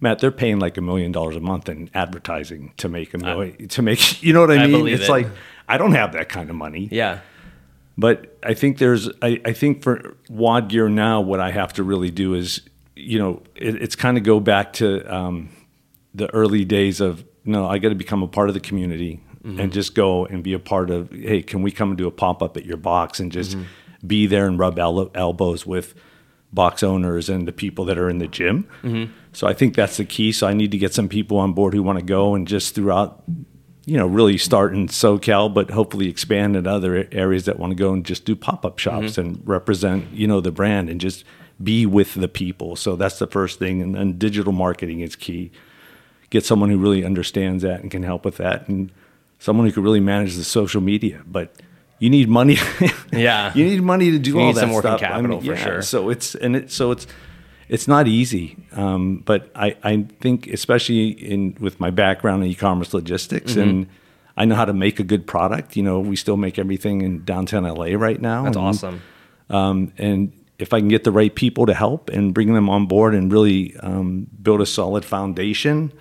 Matt, 0.01 0.19
they're 0.19 0.31
paying 0.31 0.59
like 0.59 0.77
a 0.77 0.81
million 0.81 1.11
dollars 1.11 1.35
a 1.35 1.41
month 1.41 1.67
in 1.67 1.89
advertising 1.93 2.71
to 2.77 2.87
make 2.87 3.13
a 3.13 3.17
million, 3.17 3.67
to 3.67 3.81
make, 3.81 4.23
you 4.23 4.31
know 4.31 4.39
what 4.39 4.49
I 4.49 4.63
I 4.63 4.67
mean? 4.67 4.87
It's 4.87 5.03
it. 5.03 5.09
like, 5.09 5.27
I 5.67 5.77
don't 5.77 5.91
have 5.91 6.13
that 6.13 6.29
kind 6.29 6.49
of 6.49 6.55
money. 6.55 6.87
Yeah. 6.89 7.19
But 7.99 8.37
I 8.43 8.53
think 8.53 8.77
there's, 8.77 9.09
I, 9.21 9.41
I 9.43 9.51
think 9.51 9.83
for 9.83 10.15
WOD 10.29 10.69
Gear 10.69 10.87
now, 10.87 11.19
what 11.19 11.41
I 11.41 11.51
have 11.51 11.73
to 11.73 11.83
really 11.83 12.09
do 12.09 12.33
is, 12.33 12.61
you 12.95 13.19
know, 13.19 13.43
it, 13.57 13.75
it's 13.75 13.95
kind 13.97 14.17
of 14.17 14.23
go 14.23 14.39
back 14.39 14.71
to 14.73 15.03
um, 15.13 15.49
the 16.13 16.33
early 16.33 16.63
days 16.63 17.01
of, 17.01 17.25
no, 17.43 17.67
I 17.67 17.77
got 17.77 17.89
to 17.89 17.95
become 17.95 18.23
a 18.23 18.27
part 18.27 18.47
of 18.47 18.53
the 18.53 18.61
community 18.61 19.21
and 19.43 19.57
mm-hmm. 19.57 19.69
just 19.71 19.95
go 19.95 20.25
and 20.25 20.41
be 20.41 20.53
a 20.53 20.59
part 20.59 20.89
of, 20.89 21.11
hey, 21.11 21.41
can 21.41 21.61
we 21.61 21.71
come 21.71 21.89
and 21.89 21.97
do 21.97 22.07
a 22.07 22.11
pop 22.11 22.41
up 22.41 22.55
at 22.55 22.65
your 22.65 22.77
box 22.77 23.19
and 23.19 23.33
just 23.33 23.57
mm-hmm. 23.57 24.07
be 24.07 24.27
there 24.27 24.47
and 24.47 24.57
rub 24.57 24.79
el- 24.79 25.11
elbows 25.13 25.65
with 25.65 25.93
box 26.53 26.83
owners 26.83 27.27
and 27.27 27.49
the 27.49 27.51
people 27.51 27.83
that 27.85 27.97
are 27.97 28.09
in 28.09 28.19
the 28.19 28.27
gym. 28.27 28.65
Mm-hmm. 28.81 29.11
So 29.33 29.45
I 29.45 29.53
think 29.53 29.75
that's 29.75 29.97
the 29.97 30.05
key. 30.05 30.31
So 30.31 30.47
I 30.47 30.53
need 30.53 30.71
to 30.71 30.77
get 30.77 30.93
some 30.93 31.09
people 31.09 31.37
on 31.37 31.51
board 31.51 31.73
who 31.73 31.83
want 31.83 31.99
to 31.99 32.05
go 32.05 32.33
and 32.33 32.47
just 32.47 32.75
throughout 32.75 33.23
you 33.89 33.97
know, 33.97 34.05
really 34.05 34.37
start 34.37 34.71
in 34.71 34.87
SoCal, 34.87 35.51
but 35.51 35.71
hopefully 35.71 36.09
expand 36.09 36.55
in 36.55 36.67
other 36.67 37.07
areas 37.11 37.45
that 37.45 37.57
want 37.57 37.71
to 37.71 37.75
go 37.75 37.91
and 37.91 38.05
just 38.05 38.23
do 38.23 38.35
pop 38.35 38.63
up 38.63 38.77
shops 38.77 39.13
mm-hmm. 39.13 39.21
and 39.21 39.41
represent, 39.47 40.11
you 40.11 40.27
know, 40.27 40.39
the 40.41 40.51
brand 40.51 40.91
and 40.91 41.01
just 41.01 41.23
be 41.61 41.87
with 41.87 42.13
the 42.13 42.27
people. 42.27 42.75
So 42.75 42.95
that's 42.95 43.17
the 43.17 43.25
first 43.25 43.57
thing. 43.57 43.81
And 43.81 43.95
then 43.95 44.19
digital 44.19 44.53
marketing 44.53 44.99
is 44.99 45.15
key. 45.15 45.49
Get 46.29 46.45
someone 46.45 46.69
who 46.69 46.77
really 46.77 47.03
understands 47.03 47.63
that 47.63 47.81
and 47.81 47.89
can 47.89 48.03
help 48.03 48.23
with 48.23 48.37
that, 48.37 48.67
and 48.67 48.91
someone 49.39 49.65
who 49.65 49.73
can 49.73 49.81
really 49.81 49.99
manage 49.99 50.35
the 50.35 50.43
social 50.43 50.81
media. 50.81 51.23
But 51.25 51.51
you 51.97 52.11
need 52.11 52.29
money. 52.29 52.57
Yeah. 53.11 53.51
you 53.55 53.65
need 53.65 53.81
money 53.81 54.11
to 54.11 54.19
do 54.19 54.29
You 54.29 54.39
all 54.39 54.45
need 54.45 54.55
that 54.57 54.59
some 54.59 54.71
working 54.71 54.91
stuff. 54.91 54.99
capital 54.99 55.41
for 55.41 55.55
sure. 55.55 55.81
So 55.81 56.09
it's 56.09 56.35
and 56.35 56.55
it 56.55 56.69
so 56.69 56.91
it's 56.91 57.07
it's 57.69 57.87
not 57.87 58.07
easy. 58.07 58.57
Um, 58.73 59.23
but 59.25 59.49
I, 59.55 59.77
I 59.83 60.05
think 60.19 60.47
especially 60.47 61.09
in 61.09 61.55
with 61.59 61.79
my 61.79 61.91
background 61.91 62.43
in 62.43 62.49
e-commerce 62.49 62.93
logistics 62.93 63.53
Mm-hmm. 63.53 63.61
and 63.61 63.87
I 64.39 64.45
know 64.45 64.55
how 64.55 64.65
to 64.65 64.73
make 64.73 65.01
a 65.01 65.03
good 65.03 65.27
product. 65.27 65.75
You 65.75 65.83
know, 65.83 65.99
we 65.99 66.15
still 66.15 66.37
make 66.37 66.57
everything 66.57 67.01
in 67.01 67.25
downtown 67.25 67.63
LA 67.63 67.97
right 67.97 68.21
now. 68.21 68.43
That's 68.45 68.55
and, 68.55 68.65
awesome. 68.65 69.01
Um, 69.49 69.93
and 69.97 70.31
if 70.59 70.73
I 70.73 70.79
can 70.79 70.87
get 70.87 71.03
the 71.03 71.11
right 71.11 71.33
people 71.33 71.65
to 71.65 71.73
help 71.73 72.09
and 72.09 72.33
bring 72.33 72.53
them 72.53 72.69
on 72.69 72.85
board 72.85 73.13
and 73.13 73.31
really 73.31 73.75
um, 73.77 74.27
build 74.41 74.61
a 74.61 74.65
solid 74.65 75.03
foundation 75.03 75.91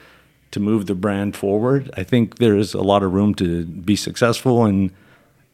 to 0.52 0.60
move 0.60 0.86
the 0.86 0.94
brand 0.94 1.36
forward, 1.36 1.90
I 1.96 2.04
think 2.04 2.38
there's 2.38 2.74
a 2.74 2.80
lot 2.80 3.02
of 3.02 3.12
room 3.12 3.34
to 3.36 3.66
be 3.66 3.96
successful 3.96 4.64
and 4.64 4.92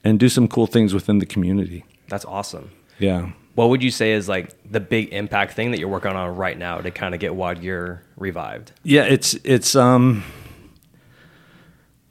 and 0.07 0.21
do 0.21 0.29
some 0.29 0.47
cool 0.47 0.67
things 0.67 0.93
within 0.93 1.19
the 1.19 1.27
community. 1.27 1.87
That's 2.09 2.27
awesome. 2.27 2.71
Yeah. 2.99 3.31
What 3.55 3.69
would 3.69 3.83
you 3.83 3.91
say 3.91 4.13
is 4.13 4.29
like 4.29 4.51
the 4.71 4.81
big 4.81 5.13
impact 5.13 5.53
thing 5.53 5.71
that 5.71 5.79
you're 5.79 5.89
working 5.89 6.13
on 6.13 6.37
right 6.37 6.59
now 6.59 6.79
to 6.79 6.91
kind 6.91 7.15
of 7.15 7.21
get 7.21 7.35
WOD 7.35 7.61
Gear 7.61 8.03
revived? 8.17 8.73
Yeah, 8.83 9.05
it's 9.05 9.35
it's 9.45 9.77
um 9.77 10.25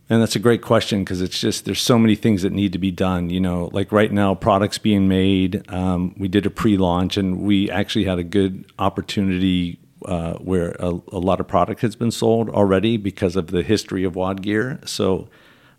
and 0.09 0.21
that's 0.21 0.35
a 0.35 0.39
great 0.39 0.61
question 0.61 1.03
because 1.03 1.21
it's 1.21 1.39
just 1.39 1.65
there's 1.65 1.81
so 1.81 1.97
many 1.97 2.15
things 2.15 2.41
that 2.41 2.51
need 2.51 2.73
to 2.73 2.77
be 2.77 2.91
done. 2.91 3.29
You 3.29 3.39
know, 3.39 3.69
like 3.73 3.91
right 3.91 4.11
now, 4.11 4.35
products 4.35 4.77
being 4.77 5.07
made. 5.07 5.69
Um, 5.71 6.13
we 6.17 6.27
did 6.27 6.45
a 6.45 6.49
pre-launch, 6.49 7.17
and 7.17 7.41
we 7.41 7.69
actually 7.71 8.05
had 8.05 8.19
a 8.19 8.23
good 8.23 8.71
opportunity 8.77 9.79
uh, 10.05 10.33
where 10.33 10.75
a, 10.79 10.99
a 11.11 11.19
lot 11.19 11.39
of 11.39 11.47
product 11.47 11.81
has 11.81 11.95
been 11.95 12.11
sold 12.11 12.49
already 12.49 12.97
because 12.97 13.35
of 13.35 13.47
the 13.47 13.63
history 13.63 14.03
of 14.03 14.15
WOD 14.15 14.41
Gear. 14.41 14.79
So, 14.85 15.29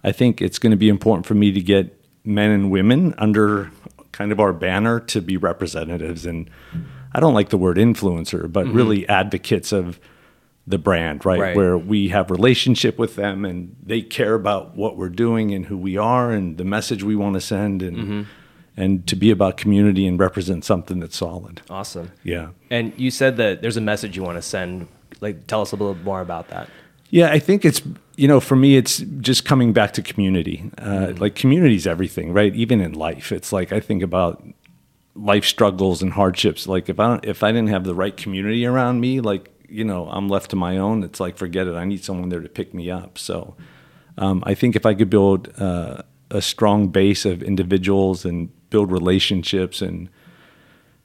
I 0.03 0.11
think 0.11 0.41
it's 0.41 0.59
going 0.59 0.73
to 0.73 0.77
be 0.77 0.89
important 0.89 1.27
for 1.27 1.35
me 1.35 1.53
to 1.53 1.61
get 1.61 2.01
men 2.25 2.51
and 2.51 2.71
women 2.71 3.15
under 3.19 3.71
kind 4.15 4.31
of 4.31 4.39
our 4.39 4.53
banner 4.53 5.01
to 5.01 5.21
be 5.21 5.37
representatives. 5.37 6.25
And 6.25 6.49
I 7.13 7.19
don't 7.19 7.35
like 7.35 7.49
the 7.49 7.59
word 7.59 7.79
influencer, 7.79 8.51
but 8.51 8.67
mm-hmm. 8.67 8.77
really 8.77 9.09
advocates 9.09 9.73
of 9.73 9.99
the 10.69 10.79
brand, 10.79 11.27
right? 11.27 11.41
Right. 11.41 11.57
Where 11.57 11.77
we 11.77 12.09
have 12.09 12.31
relationship 12.31 12.97
with 12.97 13.17
them 13.17 13.45
and 13.45 13.75
they 13.83 14.03
care 14.03 14.35
about 14.35 14.77
what 14.77 14.97
we're 14.97 15.09
doing 15.09 15.53
and 15.53 15.67
who 15.67 15.77
we 15.77 15.97
are 15.97 16.31
and 16.31 16.57
the 16.57 16.65
message 16.65 17.03
we 17.03 17.17
want 17.17 17.35
to 17.35 17.41
send 17.41 17.83
and 17.83 17.97
mm-hmm. 17.97 18.23
and 18.77 19.05
to 19.09 19.17
be 19.17 19.33
about 19.33 19.57
community 19.57 20.07
and 20.07 20.19
represent 20.19 20.65
something 20.65 21.01
that's 21.01 21.17
solid. 21.17 21.61
Awesome. 21.69 22.13
Yeah. 22.23 22.51
And 22.71 22.95
you 22.97 23.11
said 23.11 23.37
that 23.39 23.63
there's 23.63 23.77
a 23.77 23.83
message 23.83 24.17
you 24.17 24.23
want 24.23 24.39
to 24.39 24.43
send. 24.43 24.87
Like, 25.21 25.49
tell 25.49 25.61
us 25.61 25.73
a 25.73 25.77
little 25.77 25.97
more 25.97 26.21
about 26.21 26.49
that. 26.51 26.69
Yeah, 27.15 27.31
I 27.31 27.39
think 27.39 27.65
it's 27.65 27.81
you 28.17 28.27
know 28.27 28.41
for 28.41 28.57
me 28.57 28.77
it's 28.77 28.99
just 29.21 29.45
coming 29.45 29.73
back 29.73 29.93
to 29.93 30.03
community. 30.03 30.69
Uh, 30.79 31.13
Like 31.17 31.37
community 31.37 31.77
is 31.77 31.87
everything, 31.87 32.33
right? 32.33 32.53
Even 32.57 32.81
in 32.81 32.93
life, 32.93 33.31
it's 33.31 33.53
like 33.53 33.73
I 33.73 33.79
think 33.79 34.03
about 34.03 34.43
life 35.15 35.45
struggles 35.45 36.03
and 36.03 36.13
hardships. 36.13 36.67
Like 36.67 36.89
if 36.89 36.99
I 36.99 37.07
don't, 37.07 37.25
if 37.25 37.45
I 37.45 37.53
didn't 37.53 37.69
have 37.69 37.85
the 37.85 37.95
right 37.95 38.17
community 38.17 38.67
around 38.67 39.01
me, 39.01 39.21
like 39.21 39.49
you 39.69 39.85
know 39.85 40.09
I'm 40.11 40.29
left 40.29 40.51
to 40.51 40.57
my 40.57 40.77
own. 40.77 41.05
It's 41.05 41.21
like 41.21 41.39
forget 41.39 41.69
it. 41.69 41.77
I 41.77 41.85
need 41.85 42.03
someone 42.03 42.31
there 42.31 42.43
to 42.43 42.49
pick 42.49 42.75
me 42.75 42.91
up. 42.91 43.17
So 43.17 43.55
um, 44.19 44.43
I 44.45 44.55
think 44.55 44.75
if 44.75 44.85
I 44.85 44.95
could 44.95 45.11
build 45.11 45.53
uh, 45.57 46.03
a 46.33 46.43
strong 46.43 46.89
base 46.89 47.25
of 47.25 47.45
individuals 47.45 48.25
and 48.25 48.49
build 48.71 48.91
relationships 48.91 49.81
and 49.83 50.09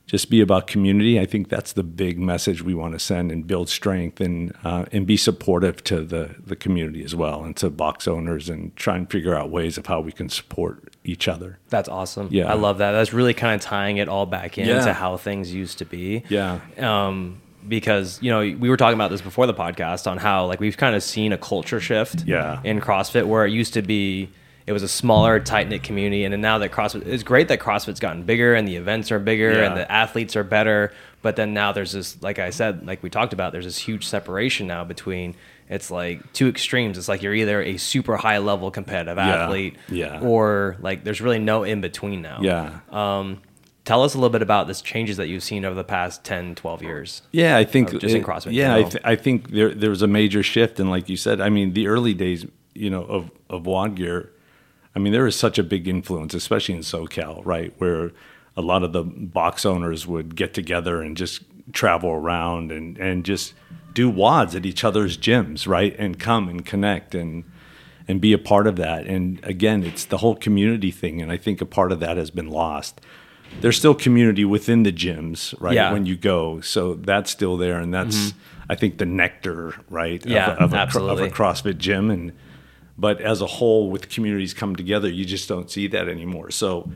just 0.09 0.31
be 0.31 0.41
about 0.41 0.65
community. 0.65 1.19
I 1.19 1.27
think 1.27 1.49
that's 1.49 1.73
the 1.73 1.83
big 1.83 2.17
message 2.17 2.63
we 2.63 2.73
want 2.73 2.93
to 2.93 2.99
send 2.99 3.31
and 3.31 3.45
build 3.45 3.69
strength 3.69 4.19
and 4.19 4.55
uh, 4.63 4.85
and 4.91 5.05
be 5.05 5.15
supportive 5.17 5.83
to 5.83 6.01
the 6.01 6.35
the 6.43 6.55
community 6.55 7.03
as 7.03 7.13
well 7.15 7.43
and 7.43 7.55
to 7.57 7.69
box 7.69 8.07
owners 8.07 8.49
and 8.49 8.75
try 8.75 8.97
and 8.97 9.07
figure 9.11 9.35
out 9.35 9.51
ways 9.51 9.77
of 9.77 9.85
how 9.85 10.01
we 10.01 10.11
can 10.11 10.27
support 10.27 10.95
each 11.03 11.27
other. 11.27 11.59
That's 11.69 11.87
awesome. 11.87 12.29
Yeah. 12.31 12.51
I 12.51 12.55
love 12.55 12.79
that. 12.79 12.91
That's 12.93 13.13
really 13.13 13.35
kind 13.35 13.53
of 13.53 13.61
tying 13.61 13.97
it 13.97 14.09
all 14.09 14.25
back 14.25 14.57
into 14.57 14.71
Yeah. 14.73 14.93
how 14.93 15.15
things 15.17 15.53
used 15.53 15.77
to 15.77 15.85
be. 15.85 16.23
Yeah. 16.27 16.59
Um, 16.79 17.39
because 17.67 18.19
you 18.23 18.31
know 18.31 18.39
we 18.39 18.67
were 18.69 18.77
talking 18.77 18.95
about 18.95 19.11
this 19.11 19.21
before 19.21 19.45
the 19.45 19.53
podcast 19.53 20.09
on 20.09 20.17
how 20.17 20.47
like 20.47 20.59
we've 20.59 20.77
kind 20.77 20.95
of 20.95 21.03
seen 21.03 21.33
a 21.33 21.37
culture 21.37 21.79
shift. 21.79 22.23
Yeah. 22.25 22.61
In 22.63 22.81
CrossFit, 22.81 23.25
where 23.27 23.45
it 23.45 23.51
used 23.51 23.75
to 23.75 23.83
be. 23.83 24.29
It 24.69 24.71
was 24.71 24.83
a 24.83 24.87
smaller, 24.87 25.39
tight 25.39 25.67
knit 25.67 25.81
community, 25.81 26.25
and 26.25 26.31
then 26.31 26.41
now 26.41 26.59
that 26.59 26.71
CrossFit, 26.71 27.07
it's 27.07 27.23
great 27.23 27.47
that 27.47 27.59
CrossFit's 27.59 27.99
gotten 27.99 28.21
bigger 28.21 28.53
and 28.53 28.67
the 28.67 28.75
events 28.75 29.11
are 29.11 29.17
bigger 29.17 29.51
Yeah. 29.51 29.63
and 29.67 29.75
the 29.75 29.91
athletes 29.91 30.35
are 30.35 30.43
better. 30.43 30.93
But 31.23 31.35
then 31.37 31.55
now 31.55 31.71
there's 31.71 31.91
this, 31.91 32.21
like 32.21 32.37
I 32.37 32.51
said, 32.51 32.85
like 32.85 33.01
we 33.01 33.09
talked 33.09 33.33
about, 33.33 33.51
there's 33.51 33.65
this 33.65 33.79
huge 33.79 34.05
separation 34.05 34.67
now 34.67 34.83
between 34.83 35.33
it's 35.69 35.89
like 35.89 36.33
two 36.33 36.47
extremes. 36.47 36.99
It's 36.99 37.07
like 37.07 37.23
you're 37.23 37.33
either 37.33 37.63
a 37.63 37.77
super 37.77 38.15
high 38.15 38.37
level 38.37 38.69
competitive 38.69 39.17
Yeah. 39.17 39.43
athlete, 39.43 39.75
Yeah. 39.89 40.19
or 40.21 40.77
like 40.81 41.03
there's 41.03 41.19
really 41.19 41.39
no 41.39 41.63
in 41.63 41.81
between 41.81 42.21
now. 42.21 42.37
Yeah. 42.43 42.79
Um, 42.91 43.41
tell 43.85 44.03
us 44.03 44.13
a 44.13 44.17
little 44.17 44.29
bit 44.29 44.43
about 44.43 44.67
this 44.67 44.81
changes 44.83 45.17
that 45.17 45.29
you've 45.29 45.41
seen 45.41 45.65
over 45.65 45.73
the 45.75 45.83
past 45.83 46.23
10, 46.23 46.53
12 46.53 46.83
years. 46.83 47.23
Yeah, 47.31 47.57
I 47.57 47.63
think 47.63 47.99
just 47.99 48.13
in 48.15 48.23
CrossFit 48.23 48.53
Yeah, 48.53 48.75
I, 48.75 48.83
th- 48.83 49.03
I 49.03 49.15
think 49.15 49.49
there 49.49 49.73
there 49.73 49.89
was 49.89 50.03
a 50.03 50.07
major 50.07 50.43
shift, 50.43 50.79
and 50.79 50.91
like 50.91 51.09
you 51.09 51.17
said, 51.17 51.41
I 51.41 51.49
mean, 51.49 51.73
the 51.73 51.87
early 51.87 52.13
days, 52.13 52.45
you 52.75 52.91
know, 52.91 53.01
of 53.03 53.31
of 53.49 53.65
WOD 53.65 53.95
gear. 53.95 54.29
I 54.95 54.99
mean, 54.99 55.13
there 55.13 55.23
was 55.23 55.35
such 55.35 55.59
a 55.59 55.63
big 55.63 55.87
influence, 55.87 56.33
especially 56.33 56.75
in 56.75 56.81
SoCal, 56.81 57.45
right, 57.45 57.73
where 57.77 58.11
a 58.57 58.61
lot 58.61 58.83
of 58.83 58.91
the 58.91 59.03
box 59.03 59.65
owners 59.65 60.07
would 60.07 60.35
get 60.35 60.53
together 60.53 61.01
and 61.01 61.15
just 61.15 61.43
travel 61.71 62.09
around 62.09 62.71
and 62.71 62.97
and 62.97 63.23
just 63.23 63.53
do 63.93 64.11
WODs 64.11 64.55
at 64.55 64.65
each 64.65 64.83
other's 64.83 65.17
gyms, 65.17 65.67
right, 65.67 65.95
and 65.97 66.19
come 66.19 66.49
and 66.49 66.65
connect 66.65 67.15
and 67.15 67.43
and 68.07 68.19
be 68.19 68.33
a 68.33 68.37
part 68.39 68.65
of 68.65 68.75
that. 68.77 69.05
And 69.05 69.39
again, 69.43 69.83
it's 69.83 70.05
the 70.05 70.17
whole 70.17 70.35
community 70.35 70.91
thing, 70.91 71.21
and 71.21 71.31
I 71.31 71.37
think 71.37 71.61
a 71.61 71.65
part 71.65 71.91
of 71.91 71.99
that 71.99 72.17
has 72.17 72.31
been 72.31 72.49
lost. 72.49 73.01
There's 73.61 73.77
still 73.77 73.95
community 73.95 74.45
within 74.45 74.83
the 74.83 74.91
gyms, 74.91 75.59
right? 75.59 75.73
Yeah. 75.73 75.91
When 75.91 76.05
you 76.05 76.17
go, 76.17 76.61
so 76.61 76.95
that's 76.95 77.31
still 77.31 77.57
there, 77.57 77.79
and 77.79 77.93
that's 77.93 78.15
mm-hmm. 78.15 78.39
I 78.69 78.75
think 78.75 78.97
the 78.97 79.05
nectar, 79.05 79.75
right? 79.89 80.23
of- 80.23 80.29
Yeah, 80.29 80.53
of, 80.53 80.73
a, 80.73 80.77
absolutely. 80.77 81.25
of 81.25 81.31
a 81.31 81.35
CrossFit 81.35 81.77
gym, 81.77 82.11
and 82.11 82.31
but 82.99 83.21
as 83.21 83.41
a 83.41 83.47
whole, 83.47 83.89
with 83.89 84.09
communities 84.09 84.53
come 84.53 84.75
together, 84.75 85.09
you 85.09 85.25
just 85.25 85.47
don't 85.47 85.69
see 85.71 85.87
that 85.87 86.07
anymore. 86.09 86.51
So. 86.51 86.91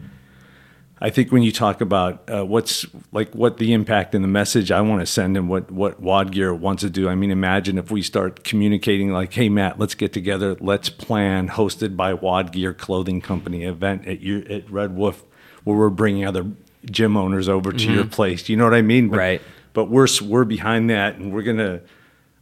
I 1.01 1.09
think 1.09 1.33
when 1.33 1.43
you 1.43 1.51
talk 1.51 1.81
about 1.81 2.23
uh, 2.33 2.45
what's 2.45 2.85
like 3.11 3.33
what 3.33 3.57
the 3.57 3.73
impact 3.73 4.15
and 4.15 4.23
the 4.23 4.29
message 4.29 4.71
I 4.71 4.79
want 4.79 5.01
to 5.01 5.05
send 5.05 5.35
and 5.35 5.49
what 5.49 5.69
what 5.69 5.99
WOD 6.01 6.31
Gear 6.31 6.53
wants 6.53 6.81
to 6.83 6.89
do. 6.89 7.09
I 7.09 7.15
mean, 7.15 7.29
imagine 7.29 7.77
if 7.77 7.91
we 7.91 8.01
start 8.01 8.45
communicating 8.45 9.11
like, 9.11 9.33
"Hey, 9.33 9.49
Matt, 9.49 9.77
let's 9.77 9.95
get 9.95 10.13
together. 10.13 10.55
Let's 10.61 10.87
plan 10.89 11.49
hosted 11.49 11.97
by 11.97 12.13
WOD 12.13 12.53
Gear 12.53 12.73
Clothing 12.73 13.19
Company 13.19 13.65
event 13.65 14.07
at 14.07 14.21
your 14.21 14.49
at 14.49 14.69
Red 14.71 14.95
Wolf, 14.95 15.25
where 15.65 15.75
we're 15.75 15.89
bringing 15.89 16.25
other 16.25 16.45
gym 16.85 17.17
owners 17.17 17.49
over 17.49 17.73
to 17.73 17.91
your 17.91 18.05
place. 18.05 18.47
You 18.47 18.55
know 18.55 18.63
what 18.63 18.73
I 18.73 18.81
mean? 18.81 19.09
But, 19.09 19.15
Mm-hmm. 19.15 19.19
Right. 19.19 19.41
But 19.73 19.85
we're 19.89 20.07
we're 20.23 20.45
behind 20.45 20.89
that, 20.89 21.15
and 21.15 21.33
we're 21.33 21.41
gonna 21.41 21.81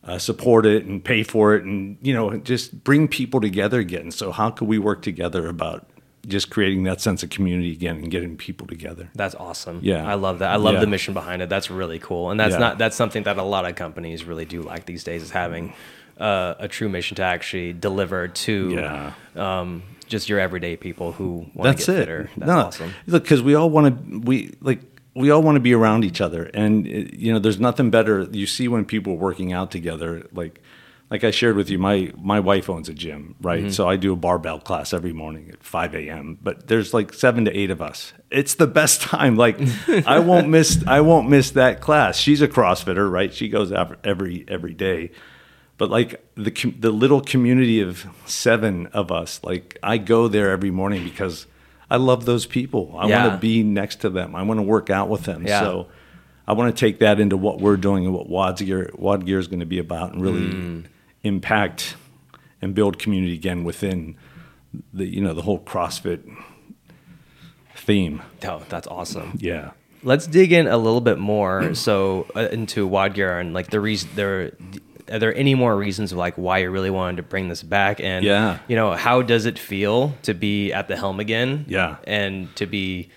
uh, 0.03 0.17
support 0.17 0.65
it 0.65 0.85
and 0.85 1.03
pay 1.03 1.23
for 1.23 1.55
it, 1.55 1.63
and 1.63 1.97
you 2.01 2.13
know, 2.13 2.37
just 2.37 2.83
bring 2.83 3.07
people 3.07 3.39
together 3.41 3.79
again. 3.79 4.11
So 4.11 4.31
how 4.31 4.49
can 4.49 4.67
we 4.67 4.77
work 4.79 5.01
together 5.01 5.47
about 5.47 5.87
just 6.27 6.49
creating 6.51 6.83
that 6.83 7.01
sense 7.01 7.23
of 7.23 7.29
community 7.29 7.71
again 7.71 7.97
and 7.97 8.11
getting 8.11 8.37
people 8.37 8.67
together? 8.67 9.09
That's 9.15 9.35
awesome. 9.35 9.79
Yeah. 9.81 10.07
I 10.07 10.13
love 10.13 10.39
that. 10.39 10.51
I 10.51 10.55
love 10.57 10.75
Yeah. 10.75 10.79
the 10.81 10.87
mission 10.87 11.13
behind 11.13 11.41
it. 11.41 11.49
That's 11.49 11.71
really 11.71 11.97
cool. 11.99 12.29
And 12.31 12.39
that's 12.39 12.53
Yeah. 12.53 12.59
not 12.59 12.77
that's 12.77 12.95
something 12.95 13.23
that 13.23 13.37
a 13.37 13.43
lot 13.43 13.65
of 13.67 13.75
companies 13.75 14.23
really 14.23 14.45
do 14.45 14.61
like 14.61 14.85
these 14.85 15.03
days 15.03 15.23
is 15.23 15.31
having 15.31 15.73
uh, 16.19 16.53
a 16.59 16.67
true 16.67 16.87
mission 16.89 17.15
to 17.15 17.23
actually 17.23 17.73
deliver 17.73 18.27
to 18.27 18.69
Yeah. 18.69 19.13
um, 19.35 19.81
just 20.07 20.29
your 20.29 20.39
everyday 20.39 20.75
people 20.75 21.13
who 21.13 21.47
want 21.55 21.63
That's 21.63 21.85
to 21.85 21.91
get 21.93 21.97
it. 21.97 22.01
fitter. 22.01 22.29
That's 22.37 22.47
no, 22.47 22.57
awesome. 22.59 22.93
Look, 23.07 23.23
because 23.23 23.41
we 23.41 23.55
all 23.55 23.71
want 23.71 23.87
to, 24.11 24.19
we 24.19 24.53
like, 24.61 24.81
we 25.13 25.29
all 25.29 25.41
want 25.41 25.55
to 25.55 25.61
be 25.61 25.73
around 25.73 26.05
each 26.05 26.21
other, 26.21 26.43
and 26.53 26.85
uh, 26.85 26.89
you 26.89 27.33
know, 27.33 27.39
there's 27.39 27.59
nothing 27.59 27.89
better. 27.89 28.27
You 28.31 28.47
see 28.47 28.67
when 28.67 28.85
people 28.85 29.13
are 29.13 29.17
working 29.17 29.51
out 29.51 29.71
together, 29.71 30.27
like, 30.31 30.61
like 31.09 31.23
I 31.23 31.31
shared 31.31 31.55
with 31.57 31.69
you, 31.69 31.77
my 31.77 32.13
my 32.17 32.39
wife 32.39 32.69
owns 32.69 32.87
a 32.87 32.93
gym, 32.93 33.35
right? 33.41 33.63
Mm-hmm. 33.63 33.71
So 33.71 33.89
I 33.89 33.97
do 33.97 34.13
a 34.13 34.15
barbell 34.15 34.59
class 34.59 34.93
every 34.93 35.13
morning 35.13 35.49
at 35.49 35.63
5 35.63 35.95
a.m. 35.95 36.37
But 36.41 36.67
there's 36.67 36.93
like 36.93 37.13
seven 37.13 37.45
to 37.45 37.57
eight 37.57 37.71
of 37.71 37.81
us. 37.81 38.13
It's 38.29 38.55
the 38.55 38.67
best 38.67 39.01
time. 39.01 39.35
Like, 39.35 39.59
I 40.07 40.19
won't 40.19 40.47
miss, 40.47 40.83
I 40.87 41.01
won't 41.01 41.29
miss 41.29 41.51
that 41.51 41.81
class. 41.81 42.17
She's 42.17 42.41
a 42.41 42.47
CrossFitter, 42.47 43.11
right? 43.11 43.33
She 43.33 43.49
goes 43.49 43.71
out 43.71 43.99
every 44.05 44.45
every 44.47 44.73
day 44.73 45.11
but 45.77 45.89
like 45.89 46.23
the 46.35 46.51
the 46.77 46.91
little 46.91 47.21
community 47.21 47.81
of 47.81 48.05
seven 48.27 48.85
of 48.87 49.11
us 49.11 49.39
like 49.43 49.79
i 49.81 49.97
go 49.97 50.27
there 50.27 50.51
every 50.51 50.69
morning 50.69 51.03
because 51.03 51.47
i 51.91 51.97
love 51.97 52.25
those 52.25 52.45
people 52.47 52.95
i 52.97 53.07
Yeah. 53.07 53.21
want 53.27 53.33
to 53.35 53.39
be 53.39 53.61
next 53.63 53.97
to 54.01 54.09
them 54.09 54.35
i 54.35 54.41
want 54.41 54.57
to 54.57 54.63
work 54.63 54.89
out 54.89 55.07
with 55.09 55.23
them 55.23 55.45
Yeah. 55.45 55.59
so 55.61 55.87
i 56.47 56.53
want 56.53 56.75
to 56.75 56.79
take 56.85 56.97
that 56.99 57.19
into 57.19 57.37
what 57.37 57.59
we're 57.61 57.77
doing 57.77 58.05
and 58.05 58.13
what 58.13 58.27
wad's 58.29 58.61
gear 58.61 58.89
WOD 58.97 59.25
Gear 59.27 59.39
is 59.39 59.47
going 59.47 59.59
to 59.59 59.71
be 59.75 59.77
about 59.79 60.13
and 60.13 60.21
really 60.21 60.47
Mm. 60.49 60.83
impact 61.23 61.95
and 62.61 62.73
build 62.73 62.97
community 62.97 63.33
again 63.33 63.63
within 63.63 64.15
the 64.93 65.05
you 65.05 65.21
know 65.21 65.33
the 65.33 65.41
whole 65.43 65.59
crossfit 65.59 66.21
theme 67.75 68.21
Oh, 68.43 68.61
that's 68.69 68.87
awesome. 68.87 69.37
yeah 69.39 69.71
Let's 70.03 70.25
dig 70.25 70.51
in 70.51 70.65
a 70.65 70.77
little 70.77 71.01
bit 71.01 71.19
more 71.19 71.75
so 71.75 72.25
uh, 72.35 72.47
into 72.51 72.87
WOD 72.87 73.13
gear 73.13 73.37
and 73.37 73.53
like 73.53 73.69
the 73.69 73.79
reason 73.79 74.09
there 74.15 74.51
are 75.11 75.19
there 75.19 75.35
any 75.35 75.53
more 75.55 75.75
reasons 75.75 76.11
of 76.11 76.17
like 76.17 76.35
why 76.35 76.59
you 76.59 76.69
really 76.71 76.89
wanted 76.89 77.17
to 77.17 77.23
bring 77.23 77.49
this 77.49 77.63
back 77.63 77.99
and 77.99 78.23
Yeah. 78.25 78.59
you 78.67 78.75
know 78.75 78.93
how 78.93 79.21
does 79.21 79.45
it 79.45 79.59
feel 79.59 80.15
to 80.23 80.33
be 80.33 80.71
at 80.73 80.87
the 80.87 80.95
helm 80.95 81.19
again 81.19 81.65
Yeah. 81.67 81.97
and 82.05 82.53
to 82.55 82.65
be 82.65 83.09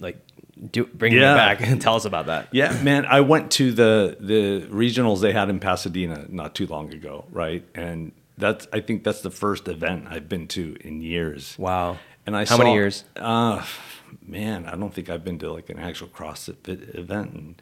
like 0.00 0.18
do 0.70 0.86
bringing 0.86 1.20
Yeah. 1.20 1.34
it 1.34 1.36
back 1.36 1.60
and 1.66 1.80
tell 1.86 1.96
us 1.96 2.04
about 2.04 2.26
that 2.26 2.48
Yeah, 2.52 2.80
man, 2.82 3.06
I 3.06 3.20
went 3.20 3.50
to 3.52 3.72
the 3.72 4.16
the 4.20 4.66
regionals 4.70 5.20
they 5.20 5.32
had 5.32 5.48
in 5.50 5.60
Pasadena 5.60 6.26
not 6.28 6.54
too 6.54 6.66
long 6.66 6.92
ago, 6.92 7.24
right? 7.30 7.64
And 7.74 8.12
that's 8.38 8.66
I 8.72 8.80
think 8.80 9.04
that's 9.04 9.20
the 9.22 9.30
first 9.30 9.68
event 9.68 10.06
I've 10.10 10.28
been 10.28 10.46
to 10.48 10.76
in 10.80 11.00
years. 11.02 11.56
wow 11.58 11.98
And 12.26 12.36
I 12.36 12.40
how 12.40 12.56
saw, 12.56 12.58
many 12.58 12.72
years 12.74 13.04
Uh, 13.16 13.64
man, 14.26 14.66
I 14.66 14.74
don't 14.76 14.92
think 14.94 15.08
I've 15.10 15.24
been 15.24 15.38
to 15.40 15.52
like 15.52 15.68
an 15.70 15.78
actual 15.78 16.08
CrossFit 16.08 16.96
event 16.98 17.34
in 17.34 17.56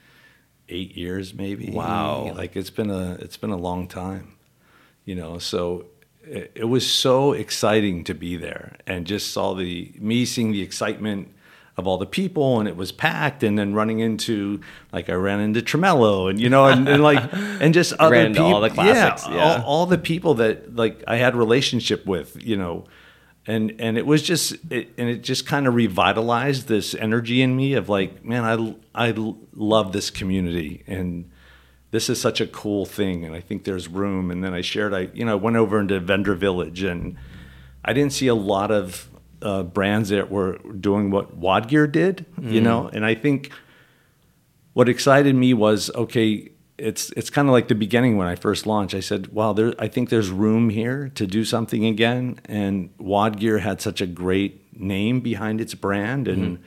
eight 0.72 0.96
years, 0.96 1.34
maybe. 1.34 1.70
Wow. 1.70 2.32
like 2.36 2.56
it's 2.56 2.70
been 2.70 2.90
a 2.90 3.12
it's 3.20 3.36
been 3.36 3.50
a 3.50 3.56
long 3.56 3.86
time, 3.86 4.36
you 5.04 5.14
know. 5.14 5.38
So 5.38 5.86
it, 6.24 6.52
it 6.54 6.64
was 6.64 6.90
so 6.90 7.32
exciting 7.32 8.04
to 8.04 8.14
be 8.14 8.36
there 8.36 8.76
and 8.86 9.06
just 9.06 9.32
saw 9.32 9.54
the 9.54 9.92
me 9.98 10.24
seeing 10.24 10.52
the 10.52 10.62
excitement 10.62 11.28
of 11.76 11.86
all 11.86 11.96
the 11.96 12.06
people 12.06 12.58
and 12.58 12.68
it 12.68 12.76
was 12.76 12.92
packed 12.92 13.42
and 13.42 13.58
then 13.58 13.72
running 13.72 14.00
into 14.00 14.60
like 14.92 15.08
I 15.08 15.14
ran 15.14 15.40
into 15.40 15.60
Tremello 15.60 16.28
and 16.28 16.38
you 16.38 16.50
know 16.50 16.66
and, 16.66 16.86
and 16.88 17.02
like 17.02 17.32
and 17.32 17.72
just 17.72 17.92
other 17.98 18.28
people 18.28 18.54
all 18.54 18.60
the 18.60 18.70
classics, 18.70 19.26
yeah. 19.28 19.56
all, 19.56 19.62
all 19.62 19.86
the 19.86 19.98
people 19.98 20.34
that 20.34 20.76
like 20.76 21.02
I 21.06 21.16
had 21.16 21.34
relationship 21.34 22.04
with 22.06 22.44
you 22.44 22.56
know 22.56 22.84
and 23.46 23.74
and 23.78 23.98
it 23.98 24.06
was 24.06 24.22
just 24.22 24.54
it, 24.70 24.90
and 24.96 25.08
it 25.08 25.22
just 25.22 25.46
kind 25.46 25.66
of 25.66 25.74
revitalized 25.74 26.68
this 26.68 26.94
energy 26.94 27.42
in 27.42 27.56
me 27.56 27.74
of 27.74 27.88
like 27.88 28.24
man 28.24 28.44
I 28.94 29.08
I 29.08 29.14
love 29.54 29.92
this 29.92 30.10
community 30.10 30.84
and 30.86 31.30
this 31.90 32.08
is 32.08 32.20
such 32.20 32.40
a 32.40 32.46
cool 32.46 32.86
thing 32.86 33.24
and 33.24 33.34
I 33.34 33.40
think 33.40 33.64
there's 33.64 33.86
room. 33.88 34.30
And 34.30 34.42
then 34.42 34.54
I 34.54 34.60
shared 34.60 34.94
I 34.94 35.08
you 35.12 35.24
know 35.24 35.36
went 35.36 35.56
over 35.56 35.80
into 35.80 35.98
Vendor 36.00 36.34
Village 36.34 36.82
and 36.82 37.16
I 37.84 37.92
didn't 37.92 38.12
see 38.12 38.28
a 38.28 38.34
lot 38.34 38.70
of 38.70 39.08
uh, 39.42 39.64
brands 39.64 40.10
that 40.10 40.30
were 40.30 40.58
doing 40.58 41.10
what 41.10 41.34
WOD 41.36 41.68
Gear 41.68 41.86
did 41.88 42.26
you 42.40 42.60
know? 42.60 42.88
And 42.88 43.04
I 43.04 43.16
think 43.16 43.50
what 44.72 44.88
excited 44.88 45.34
me 45.34 45.52
was 45.52 45.90
okay 45.94 46.50
it's 46.82 47.10
it's 47.16 47.30
kind 47.30 47.48
of 47.48 47.52
like 47.52 47.68
the 47.68 47.74
beginning 47.74 48.16
when 48.16 48.26
I 48.26 48.34
first 48.36 48.66
launched. 48.66 48.94
I 48.94 49.00
said, 49.00 49.28
"Wow, 49.28 49.52
there 49.52 49.72
I 49.78 49.88
think 49.88 50.08
there's 50.10 50.30
room 50.30 50.70
here 50.70 51.10
to 51.14 51.26
do 51.26 51.44
something 51.44 51.84
again." 51.86 52.38
And 52.46 52.90
WOD 52.98 53.38
Gear 53.38 53.58
had 53.58 53.80
such 53.80 54.00
a 54.00 54.06
great 54.06 54.52
name 54.78 55.20
behind 55.20 55.60
its 55.60 55.74
brand 55.74 56.28
and 56.28 56.58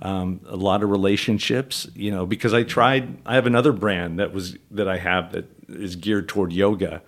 um, 0.00 0.40
a 0.48 0.56
lot 0.56 0.82
of 0.82 0.90
relationships. 0.90 1.88
You 1.94 2.10
know, 2.10 2.26
because 2.26 2.52
I 2.52 2.62
tried. 2.62 3.18
I 3.26 3.34
have 3.34 3.46
another 3.46 3.72
brand 3.72 4.18
that 4.18 4.32
was 4.32 4.56
that 4.70 4.88
I 4.88 4.98
have 4.98 5.32
that 5.32 5.46
is 5.66 5.96
geared 5.96 6.28
toward 6.28 6.52
yoga 6.52 7.00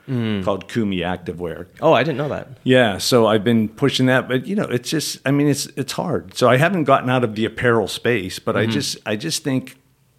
called 0.43 0.67
Kumi 0.67 1.01
Activewear. 1.01 1.67
oh 1.83 1.93
I 1.93 2.03
didn't 2.03 2.17
know 2.17 2.31
that 2.31 2.49
Yeah, 2.65 2.97
so 2.97 3.27
I've 3.27 3.45
been 3.45 3.69
pushing 3.69 4.07
that, 4.07 4.29
but 4.29 4.47
you 4.47 4.57
know, 4.57 4.65
it's 4.65 4.89
just 4.89 5.19
I 5.27 5.31
mean, 5.31 5.47
it's 5.49 5.67
it's 5.77 5.93
hard. 5.93 6.35
So 6.35 6.49
I 6.49 6.57
haven't 6.57 6.85
gotten 6.85 7.11
out 7.11 7.23
of 7.23 7.35
the 7.35 7.45
apparel 7.45 7.87
space, 7.89 8.39
but 8.39 8.55
Mm-hmm. 8.55 8.71
I 8.71 8.73
just 8.73 8.99
I 9.05 9.17
just 9.17 9.45
think 9.45 9.77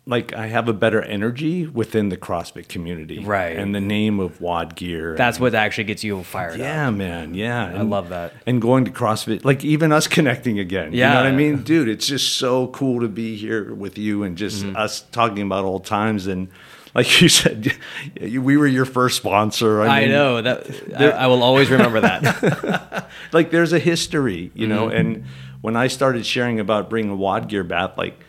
like 0.07 0.33
I 0.33 0.47
have 0.47 0.69
a 0.69 0.73
better 0.73 1.01
energy 1.01 1.67
within 1.67 2.09
the 2.09 2.17
CrossFit 2.17 2.69
community, 2.69 3.19
Right. 3.19 3.57
And 3.57 3.75
the 3.75 3.81
name 3.81 4.19
of 4.19 4.39
WOD 4.41 4.75
Gear. 4.75 5.15
that's 5.17 5.39
what 5.39 5.53
actually 5.53 5.83
gets 5.83 6.03
you 6.03 6.23
fired 6.23 6.53
up 6.53 6.59
yeah, 6.59 6.89
man, 6.89 7.33
yeah. 7.33 7.65
I 7.75 7.81
love 7.81 8.09
that. 8.09 8.33
And 8.45 8.61
going 8.61 8.85
to 8.85 8.91
CrossFit, 8.91 9.43
like 9.43 9.63
even 9.65 9.91
us 9.91 10.07
connecting 10.17 10.59
again. 10.59 10.93
You 10.93 11.01
know 11.01 11.15
what 11.15 11.25
I 11.27 11.31
mean? 11.31 11.61
Dude, 11.63 11.89
it's 11.89 12.07
just 12.07 12.37
so 12.37 12.67
cool 12.67 13.01
to 13.01 13.07
be 13.09 13.35
here 13.35 13.73
with 13.73 13.97
you 13.97 14.23
and 14.23 14.37
just 14.37 14.47
Mm-hmm. 14.63 14.77
us 14.77 15.01
talking 15.11 15.43
about 15.43 15.65
old 15.65 15.85
times 15.85 16.25
and 16.25 16.47
like 16.95 17.21
you 17.21 17.29
said, 17.41 17.73
we 18.19 18.57
were 18.57 18.65
your 18.65 18.85
first 18.85 19.17
sponsor. 19.17 19.81
I 19.83 19.99
mean, 20.01 20.09
know 20.09 20.41
that 20.41 20.65
I, 20.97 21.09
I 21.09 21.27
will 21.27 21.43
always 21.43 21.69
remember 21.69 21.99
that 22.01 23.09
like 23.33 23.51
there's 23.51 23.73
a 23.73 23.77
history, 23.79 24.51
you 24.55 24.67
know. 24.67 24.87
Mm-hmm. 24.87 24.97
And 24.97 25.25
when 25.61 25.75
I 25.75 25.87
started 25.87 26.25
sharing 26.25 26.59
about 26.59 26.89
bringing 26.89 27.17
WOD 27.17 27.49
Gear 27.49 27.63
back, 27.63 27.97
like 27.97 28.19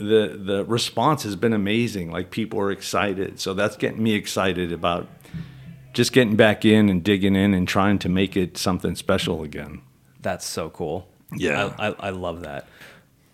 the 0.00 0.40
the 0.42 0.64
response 0.64 1.22
has 1.22 1.36
been 1.36 1.52
amazing. 1.52 2.10
Like 2.10 2.30
people 2.30 2.58
are 2.60 2.70
excited, 2.70 3.38
so 3.38 3.54
that's 3.54 3.76
getting 3.76 4.02
me 4.02 4.14
excited 4.14 4.72
about 4.72 5.08
just 5.92 6.12
getting 6.12 6.36
back 6.36 6.64
in 6.64 6.88
and 6.88 7.02
digging 7.02 7.36
in 7.36 7.54
and 7.54 7.66
trying 7.66 7.98
to 8.00 8.08
make 8.08 8.36
it 8.36 8.56
something 8.56 8.94
special 8.94 9.42
again. 9.42 9.82
That's 10.20 10.46
so 10.46 10.70
cool. 10.70 11.08
Yeah. 11.34 11.74
I, 11.78 11.88
I, 11.88 11.94
I 11.98 12.10
love 12.10 12.42
that. 12.42 12.68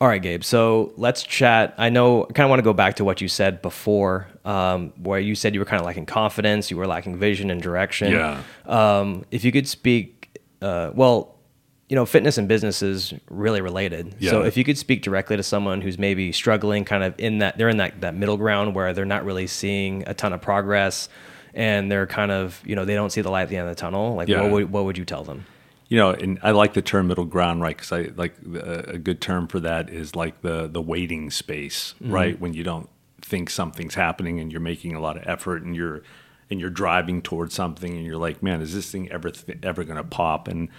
All 0.01 0.09
right, 0.09 0.21
Gabe. 0.21 0.45
So 0.45 0.93
let's 0.97 1.23
chat. 1.23 1.75
I 1.79 1.89
know, 1.89 2.25
I 2.25 2.33
kind 2.33 2.45
of 2.45 2.51
want 2.51 2.59
to 2.59 2.65
go 2.65 2.75
back 2.75 2.97
to 2.97 3.05
what 3.05 3.23
you 3.23 3.29
said 3.29 3.63
before, 3.63 4.29
um, 4.45 4.93
where 5.03 5.19
you 5.19 5.35
said 5.35 5.55
you 5.55 5.61
were 5.61 5.67
kind 5.67 5.81
of 5.81 5.87
lacking 5.87 6.05
confidence, 6.05 6.71
you 6.71 6.77
were 6.77 6.87
lacking 6.87 7.17
vision 7.17 7.51
and 7.51 7.63
direction. 7.63 8.13
Yeah. 8.13 8.43
Um, 8.67 9.25
if 9.31 9.43
you 9.43 9.53
could 9.53 9.67
speak, 9.67 10.39
uh, 10.61 10.91
well, 10.95 11.36
you 11.89 11.95
know, 11.95 12.05
fitness 12.05 12.37
and 12.37 12.49
business 12.49 12.83
is 12.83 13.15
really 13.31 13.61
related. 13.61 14.17
So 14.21 14.43
if 14.43 14.57
you 14.57 14.65
could 14.65 14.77
speak 14.77 15.03
directly 15.03 15.37
to 15.37 15.43
someone 15.43 15.81
who's 15.81 15.99
maybe 15.99 16.33
struggling, 16.33 16.85
kind 16.85 17.05
of 17.05 17.15
in 17.19 17.39
that, 17.39 17.59
they're 17.59 17.69
in 17.69 17.77
that, 17.77 18.01
that 18.01 18.15
middle 18.15 18.37
ground 18.37 18.75
where 18.75 18.93
they're 18.93 19.05
not 19.05 19.25
really 19.25 19.47
seeing 19.47 20.03
a 20.07 20.15
ton 20.15 20.33
of 20.33 20.43
progress 20.43 21.09
and 21.55 21.91
they're 21.91 22.07
kind 22.07 22.33
of, 22.33 22.61
you 22.67 22.75
know, 22.75 22.85
they 22.85 22.95
don't 22.95 23.11
see 23.11 23.21
the 23.21 23.31
light 23.31 23.43
at 23.43 23.49
the 23.51 23.57
end 23.57 23.69
of 23.69 23.77
the 23.77 23.81
tunnel. 23.81 24.17
Like, 24.17 24.29
Yeah. 24.29 24.43
what, 24.43 24.51
would, 24.51 24.73
what 24.73 24.85
would 24.85 24.99
you 24.99 25.05
tell 25.05 25.23
them? 25.23 25.47
You 25.89 25.99
know, 25.99 26.11
and 26.11 26.41
I 26.43 26.51
like 26.51 26.75
the 26.75 26.83
term 26.83 27.07
middle 27.07 27.25
ground, 27.25 27.63
right? 27.63 27.77
Because 27.77 27.93
I 27.93 28.11
like 28.17 28.35
a 28.45 28.95
a 28.95 28.99
good 28.99 29.21
term 29.21 29.47
for 29.47 29.61
that 29.61 29.89
is 29.89 30.17
like 30.17 30.43
the 30.43 30.67
the 30.67 30.83
waiting 30.83 31.31
space, 31.31 31.95
mm-hmm. 32.03 32.13
right? 32.13 32.41
When 32.41 32.55
you 32.55 32.65
don't 32.65 32.89
think 33.23 33.51
something's 33.51 33.95
happening 33.95 34.41
and 34.41 34.51
you're 34.51 34.61
making 34.61 34.97
a 34.97 35.01
lot 35.01 35.17
of 35.17 35.23
effort 35.27 35.63
and 35.63 35.77
you're 35.77 36.03
and 36.51 36.59
you're 36.59 36.71
driving 36.71 37.23
towards 37.23 37.55
something 37.55 37.97
and 37.97 38.05
you're 38.05 38.17
like, 38.17 38.43
man, 38.43 38.61
is 38.61 38.75
this 38.75 38.91
thing 38.91 39.09
ever 39.13 39.31
th- 39.31 39.59
ever 39.63 39.85
going 39.85 39.97
to 39.97 40.03
pop? 40.03 40.49
And 40.49 40.71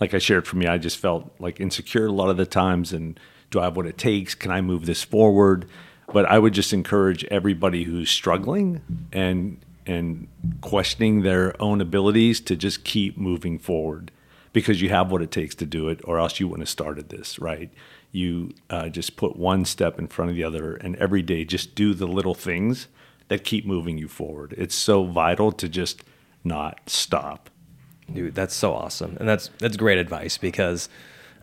like 0.00 0.14
I 0.14 0.18
shared 0.18 0.46
for 0.48 0.56
me, 0.56 0.66
I 0.66 0.78
just 0.78 0.96
felt 0.96 1.30
like 1.38 1.60
insecure 1.60 2.06
a 2.06 2.12
lot 2.12 2.30
of 2.30 2.36
the 2.36 2.46
times. 2.46 2.92
And 2.92 3.20
do 3.50 3.60
I 3.60 3.64
have 3.64 3.76
what 3.76 3.86
it 3.86 3.98
takes? 3.98 4.34
Can 4.34 4.50
I 4.50 4.60
move 4.60 4.86
this 4.86 5.02
forward? 5.02 5.68
But 6.12 6.24
I 6.26 6.38
would 6.38 6.54
just 6.54 6.72
encourage 6.72 7.24
everybody 7.26 7.84
who's 7.84 8.10
struggling 8.10 8.82
and 9.12 9.58
and 9.86 10.28
questioning 10.60 11.22
their 11.22 11.60
own 11.60 11.80
abilities 11.80 12.40
to 12.40 12.54
just 12.54 12.84
keep 12.84 13.16
moving 13.16 13.58
forward 13.58 14.10
because 14.52 14.80
you 14.82 14.88
have 14.88 15.10
what 15.10 15.22
it 15.22 15.30
takes 15.30 15.54
to 15.54 15.66
do 15.66 15.88
it, 15.88 16.00
or 16.04 16.18
else 16.18 16.38
you 16.38 16.46
wouldn't 16.48 16.62
have 16.62 16.68
started 16.68 17.08
this, 17.08 17.38
right? 17.38 17.70
You 18.12 18.52
uh, 18.68 18.88
just 18.88 19.16
put 19.16 19.36
one 19.36 19.64
step 19.64 19.98
in 19.98 20.08
front 20.08 20.30
of 20.30 20.36
the 20.36 20.44
other, 20.44 20.74
and 20.74 20.96
every 20.96 21.22
day 21.22 21.44
just 21.44 21.74
do 21.74 21.94
the 21.94 22.06
little 22.06 22.34
things 22.34 22.88
that 23.28 23.44
keep 23.44 23.64
moving 23.64 23.96
you 23.96 24.08
forward. 24.08 24.54
It's 24.58 24.74
so 24.74 25.04
vital 25.04 25.52
to 25.52 25.68
just 25.68 26.02
not 26.42 26.90
stop. 26.90 27.48
Dude, 28.12 28.34
that's 28.34 28.54
so 28.54 28.72
awesome, 28.74 29.16
and 29.20 29.28
that's 29.28 29.50
that's 29.58 29.76
great 29.76 29.98
advice 29.98 30.36
because 30.38 30.88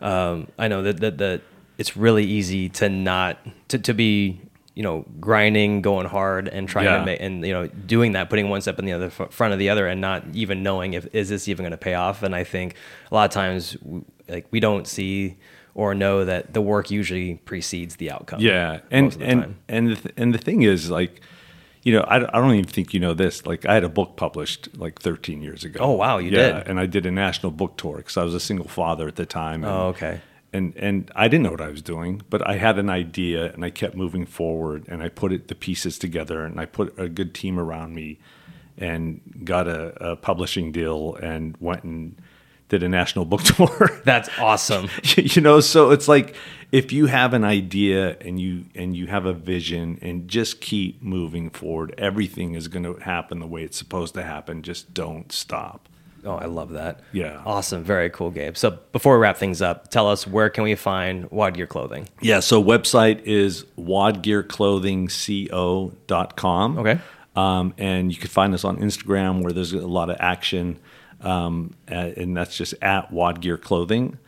um, 0.00 0.48
I 0.58 0.68
know 0.68 0.82
that, 0.82 1.00
that 1.00 1.18
that 1.18 1.42
it's 1.78 1.96
really 1.96 2.24
easy 2.24 2.68
to 2.70 2.88
not 2.88 3.38
to, 3.68 3.78
to 3.78 3.94
be 3.94 4.40
you 4.74 4.82
know 4.82 5.04
grinding, 5.20 5.82
going 5.82 6.06
hard, 6.06 6.46
and 6.48 6.68
trying 6.68 6.84
Yeah. 6.86 6.98
to 6.98 7.04
make 7.04 7.20
and 7.20 7.44
you 7.44 7.52
know 7.52 7.66
doing 7.66 8.12
that, 8.12 8.30
putting 8.30 8.48
one 8.48 8.60
step 8.60 8.78
in 8.78 8.84
the 8.84 8.92
other 8.92 9.10
fr- 9.10 9.24
front 9.24 9.52
of 9.52 9.58
the 9.58 9.70
other, 9.70 9.86
and 9.86 10.00
not 10.00 10.24
even 10.34 10.62
knowing 10.62 10.94
if 10.94 11.06
is 11.14 11.28
this 11.30 11.48
even 11.48 11.64
going 11.64 11.70
to 11.72 11.76
pay 11.76 11.94
off. 11.94 12.22
And 12.22 12.34
I 12.34 12.44
think 12.44 12.74
a 13.10 13.14
lot 13.14 13.24
of 13.24 13.30
times 13.32 13.76
like 14.28 14.46
we 14.50 14.60
don't 14.60 14.86
see 14.86 15.36
or 15.74 15.94
know 15.94 16.24
that 16.24 16.52
the 16.54 16.60
work 16.60 16.90
usually 16.90 17.36
precedes 17.44 17.96
the 17.96 18.10
outcome. 18.10 18.40
Yeah, 18.40 18.80
and 18.90 19.12
the 19.12 19.24
and 19.24 19.54
and 19.68 19.88
the 19.90 19.96
th- 19.96 20.14
and 20.16 20.34
the 20.34 20.38
thing 20.38 20.62
is 20.62 20.90
like, 20.90 21.20
you 21.88 21.94
know, 21.94 22.02
I, 22.02 22.16
I 22.16 22.38
don't 22.42 22.52
even 22.52 22.66
think 22.66 22.92
you 22.92 23.00
know 23.00 23.14
this. 23.14 23.46
Like, 23.46 23.64
I 23.64 23.72
had 23.72 23.82
a 23.82 23.88
book 23.88 24.16
published 24.16 24.68
like 24.76 25.00
13 25.00 25.40
years 25.40 25.64
ago. 25.64 25.80
Oh, 25.80 25.92
wow, 25.92 26.18
you 26.18 26.30
yeah, 26.30 26.58
did? 26.58 26.68
And 26.68 26.78
I 26.78 26.84
did 26.84 27.06
a 27.06 27.10
national 27.10 27.50
book 27.50 27.78
tour 27.78 27.96
because 27.96 28.18
I 28.18 28.24
was 28.24 28.34
a 28.34 28.40
single 28.40 28.68
father 28.68 29.08
at 29.08 29.16
the 29.16 29.24
time. 29.24 29.64
And, 29.64 29.72
Oh, 29.72 29.86
okay. 29.86 30.20
And 30.52 30.74
and 30.76 31.10
I 31.14 31.28
didn't 31.28 31.44
know 31.44 31.50
what 31.50 31.62
I 31.62 31.68
was 31.68 31.80
doing, 31.80 32.20
but 32.28 32.46
I 32.46 32.56
had 32.56 32.78
an 32.78 32.90
idea, 32.90 33.52
and 33.52 33.64
I 33.64 33.70
kept 33.70 33.94
moving 33.94 34.26
forward, 34.26 34.84
and 34.88 35.02
I 35.02 35.08
put 35.08 35.32
it 35.32 35.48
the 35.48 35.54
pieces 35.54 35.98
together, 35.98 36.44
and 36.44 36.60
I 36.60 36.66
put 36.66 36.98
a 36.98 37.08
good 37.08 37.34
team 37.34 37.58
around 37.58 37.94
me, 37.94 38.18
and 38.76 39.20
got 39.44 39.66
a, 39.66 40.10
a 40.12 40.16
publishing 40.16 40.72
deal, 40.72 41.16
and 41.22 41.56
went 41.58 41.84
and 41.84 42.20
did 42.68 42.82
a 42.82 42.88
national 42.88 43.24
book 43.24 43.42
tour. 43.54 44.00
That's 44.04 44.28
awesome. 44.38 44.88
you 45.16 45.40
know 45.42 45.60
so 45.60 45.90
it's 45.90 46.08
like 46.08 46.34
if 46.70 46.92
you 46.92 47.06
have 47.06 47.32
an 47.34 47.44
idea 47.44 48.16
and 48.20 48.38
you 48.40 48.64
and 48.74 48.96
you 48.96 49.06
have 49.06 49.24
a 49.26 49.32
vision 49.32 49.98
and 50.02 50.28
just 50.28 50.60
keep 50.60 51.02
moving 51.02 51.50
forward 51.50 51.94
everything 51.98 52.54
is 52.54 52.68
going 52.68 52.84
to 52.84 52.94
happen 53.02 53.38
the 53.40 53.46
way 53.46 53.62
it's 53.62 53.76
supposed 53.78 54.14
to 54.14 54.22
happen 54.22 54.62
just 54.62 54.92
don't 54.94 55.32
stop 55.32 55.88
Oh, 56.24 56.34
I 56.34 56.46
love 56.46 56.70
that. 56.70 56.98
Yeah. 57.12 57.40
Awesome. 57.46 57.84
Very 57.84 58.10
cool, 58.10 58.32
Gabe. 58.32 58.56
So 58.56 58.76
before 58.90 59.14
we 59.16 59.22
wrap 59.22 59.36
things 59.36 59.62
up, 59.62 59.88
tell 59.88 60.08
us 60.08 60.26
where 60.26 60.50
can 60.50 60.64
we 60.64 60.74
find 60.74 61.30
WOD 61.30 61.54
Gear 61.54 61.66
Clothing? 61.68 62.08
yeah 62.20 62.40
so 62.40 62.60
website 62.62 63.22
is 63.22 63.64
wodgearclothingco.com 63.78 66.78
Okay. 66.78 66.98
um, 67.36 67.74
and 67.78 68.12
you 68.12 68.18
can 68.18 68.28
find 68.28 68.54
us 68.54 68.64
on 68.64 68.78
instagram 68.78 69.42
where 69.42 69.52
there's 69.52 69.72
a 69.72 69.86
lot 69.86 70.10
of 70.10 70.16
action 70.20 70.78
um, 71.20 71.74
and 71.86 72.36
that's 72.36 72.56
just 72.56 72.74
at 72.82 73.10
wodgear 73.12 73.60
clothing 73.60 74.18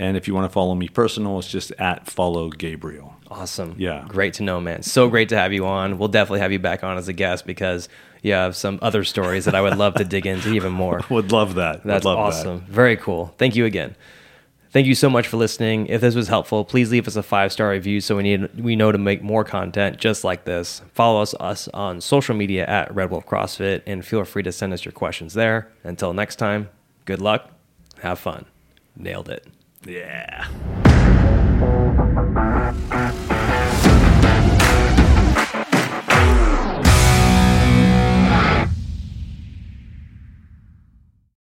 and 0.00 0.16
if 0.16 0.26
you 0.26 0.34
want 0.34 0.44
to 0.44 0.52
follow 0.52 0.74
me 0.74 0.88
personal 0.88 1.38
it's 1.38 1.48
just 1.48 1.70
at 1.78 2.08
follow 2.08 2.50
gabriel 2.50 3.14
Awesome. 3.30 3.76
Yeah. 3.78 4.04
Great 4.08 4.34
to 4.34 4.42
know, 4.42 4.60
man. 4.60 4.82
So 4.82 5.08
great 5.08 5.28
to 5.28 5.36
have 5.36 5.52
you 5.52 5.64
on. 5.64 5.98
We'll 5.98 6.08
definitely 6.08 6.40
have 6.40 6.50
you 6.50 6.58
back 6.58 6.82
on 6.82 6.98
as 6.98 7.06
a 7.06 7.12
guest 7.12 7.46
because 7.46 7.88
you 8.22 8.32
have 8.32 8.56
some 8.56 8.80
other 8.82 9.04
stories 9.04 9.44
that 9.44 9.54
I 9.54 9.60
would 9.60 9.76
love 9.76 9.94
to 9.94 10.04
dig 10.04 10.26
into 10.26 10.52
even 10.52 10.72
more. 10.72 11.00
would 11.10 11.30
love 11.30 11.54
that 11.54 11.84
That's 11.84 12.04
love 12.04 12.18
awesome. 12.18 12.60
Very 12.68 12.96
cool. 12.96 13.32
Thank 13.38 13.54
you 13.54 13.64
again. 13.64 13.94
Thank 14.72 14.86
you 14.86 14.94
so 14.94 15.10
much 15.10 15.26
for 15.26 15.36
listening. 15.36 15.86
If 15.86 16.00
this 16.00 16.14
was 16.14 16.28
helpful, 16.28 16.64
please 16.64 16.90
leave 16.90 17.06
us 17.06 17.16
a 17.16 17.22
five 17.22 17.52
star 17.52 17.70
review 17.70 18.00
so 18.00 18.16
we 18.16 18.22
need 18.24 18.60
we 18.60 18.74
know 18.74 18.90
to 18.90 18.98
make 18.98 19.22
more 19.22 19.44
content 19.44 19.98
just 19.98 20.24
like 20.24 20.44
this. 20.44 20.82
Follow 20.92 21.22
us 21.22 21.34
us 21.38 21.68
on 21.68 22.00
social 22.00 22.34
media 22.34 22.66
at 22.66 22.92
Red 22.94 23.10
Wolf 23.10 23.26
CrossFit 23.26 23.82
and 23.86 24.04
feel 24.04 24.24
free 24.24 24.42
to 24.42 24.52
send 24.52 24.72
us 24.72 24.84
your 24.84 24.92
questions 24.92 25.34
there. 25.34 25.70
Until 25.84 26.12
next 26.12 26.36
time, 26.36 26.68
good 27.04 27.20
luck, 27.20 27.50
have 28.00 28.18
fun. 28.18 28.46
Nailed 28.96 29.28
it. 29.28 29.46
Yeah 29.86 30.46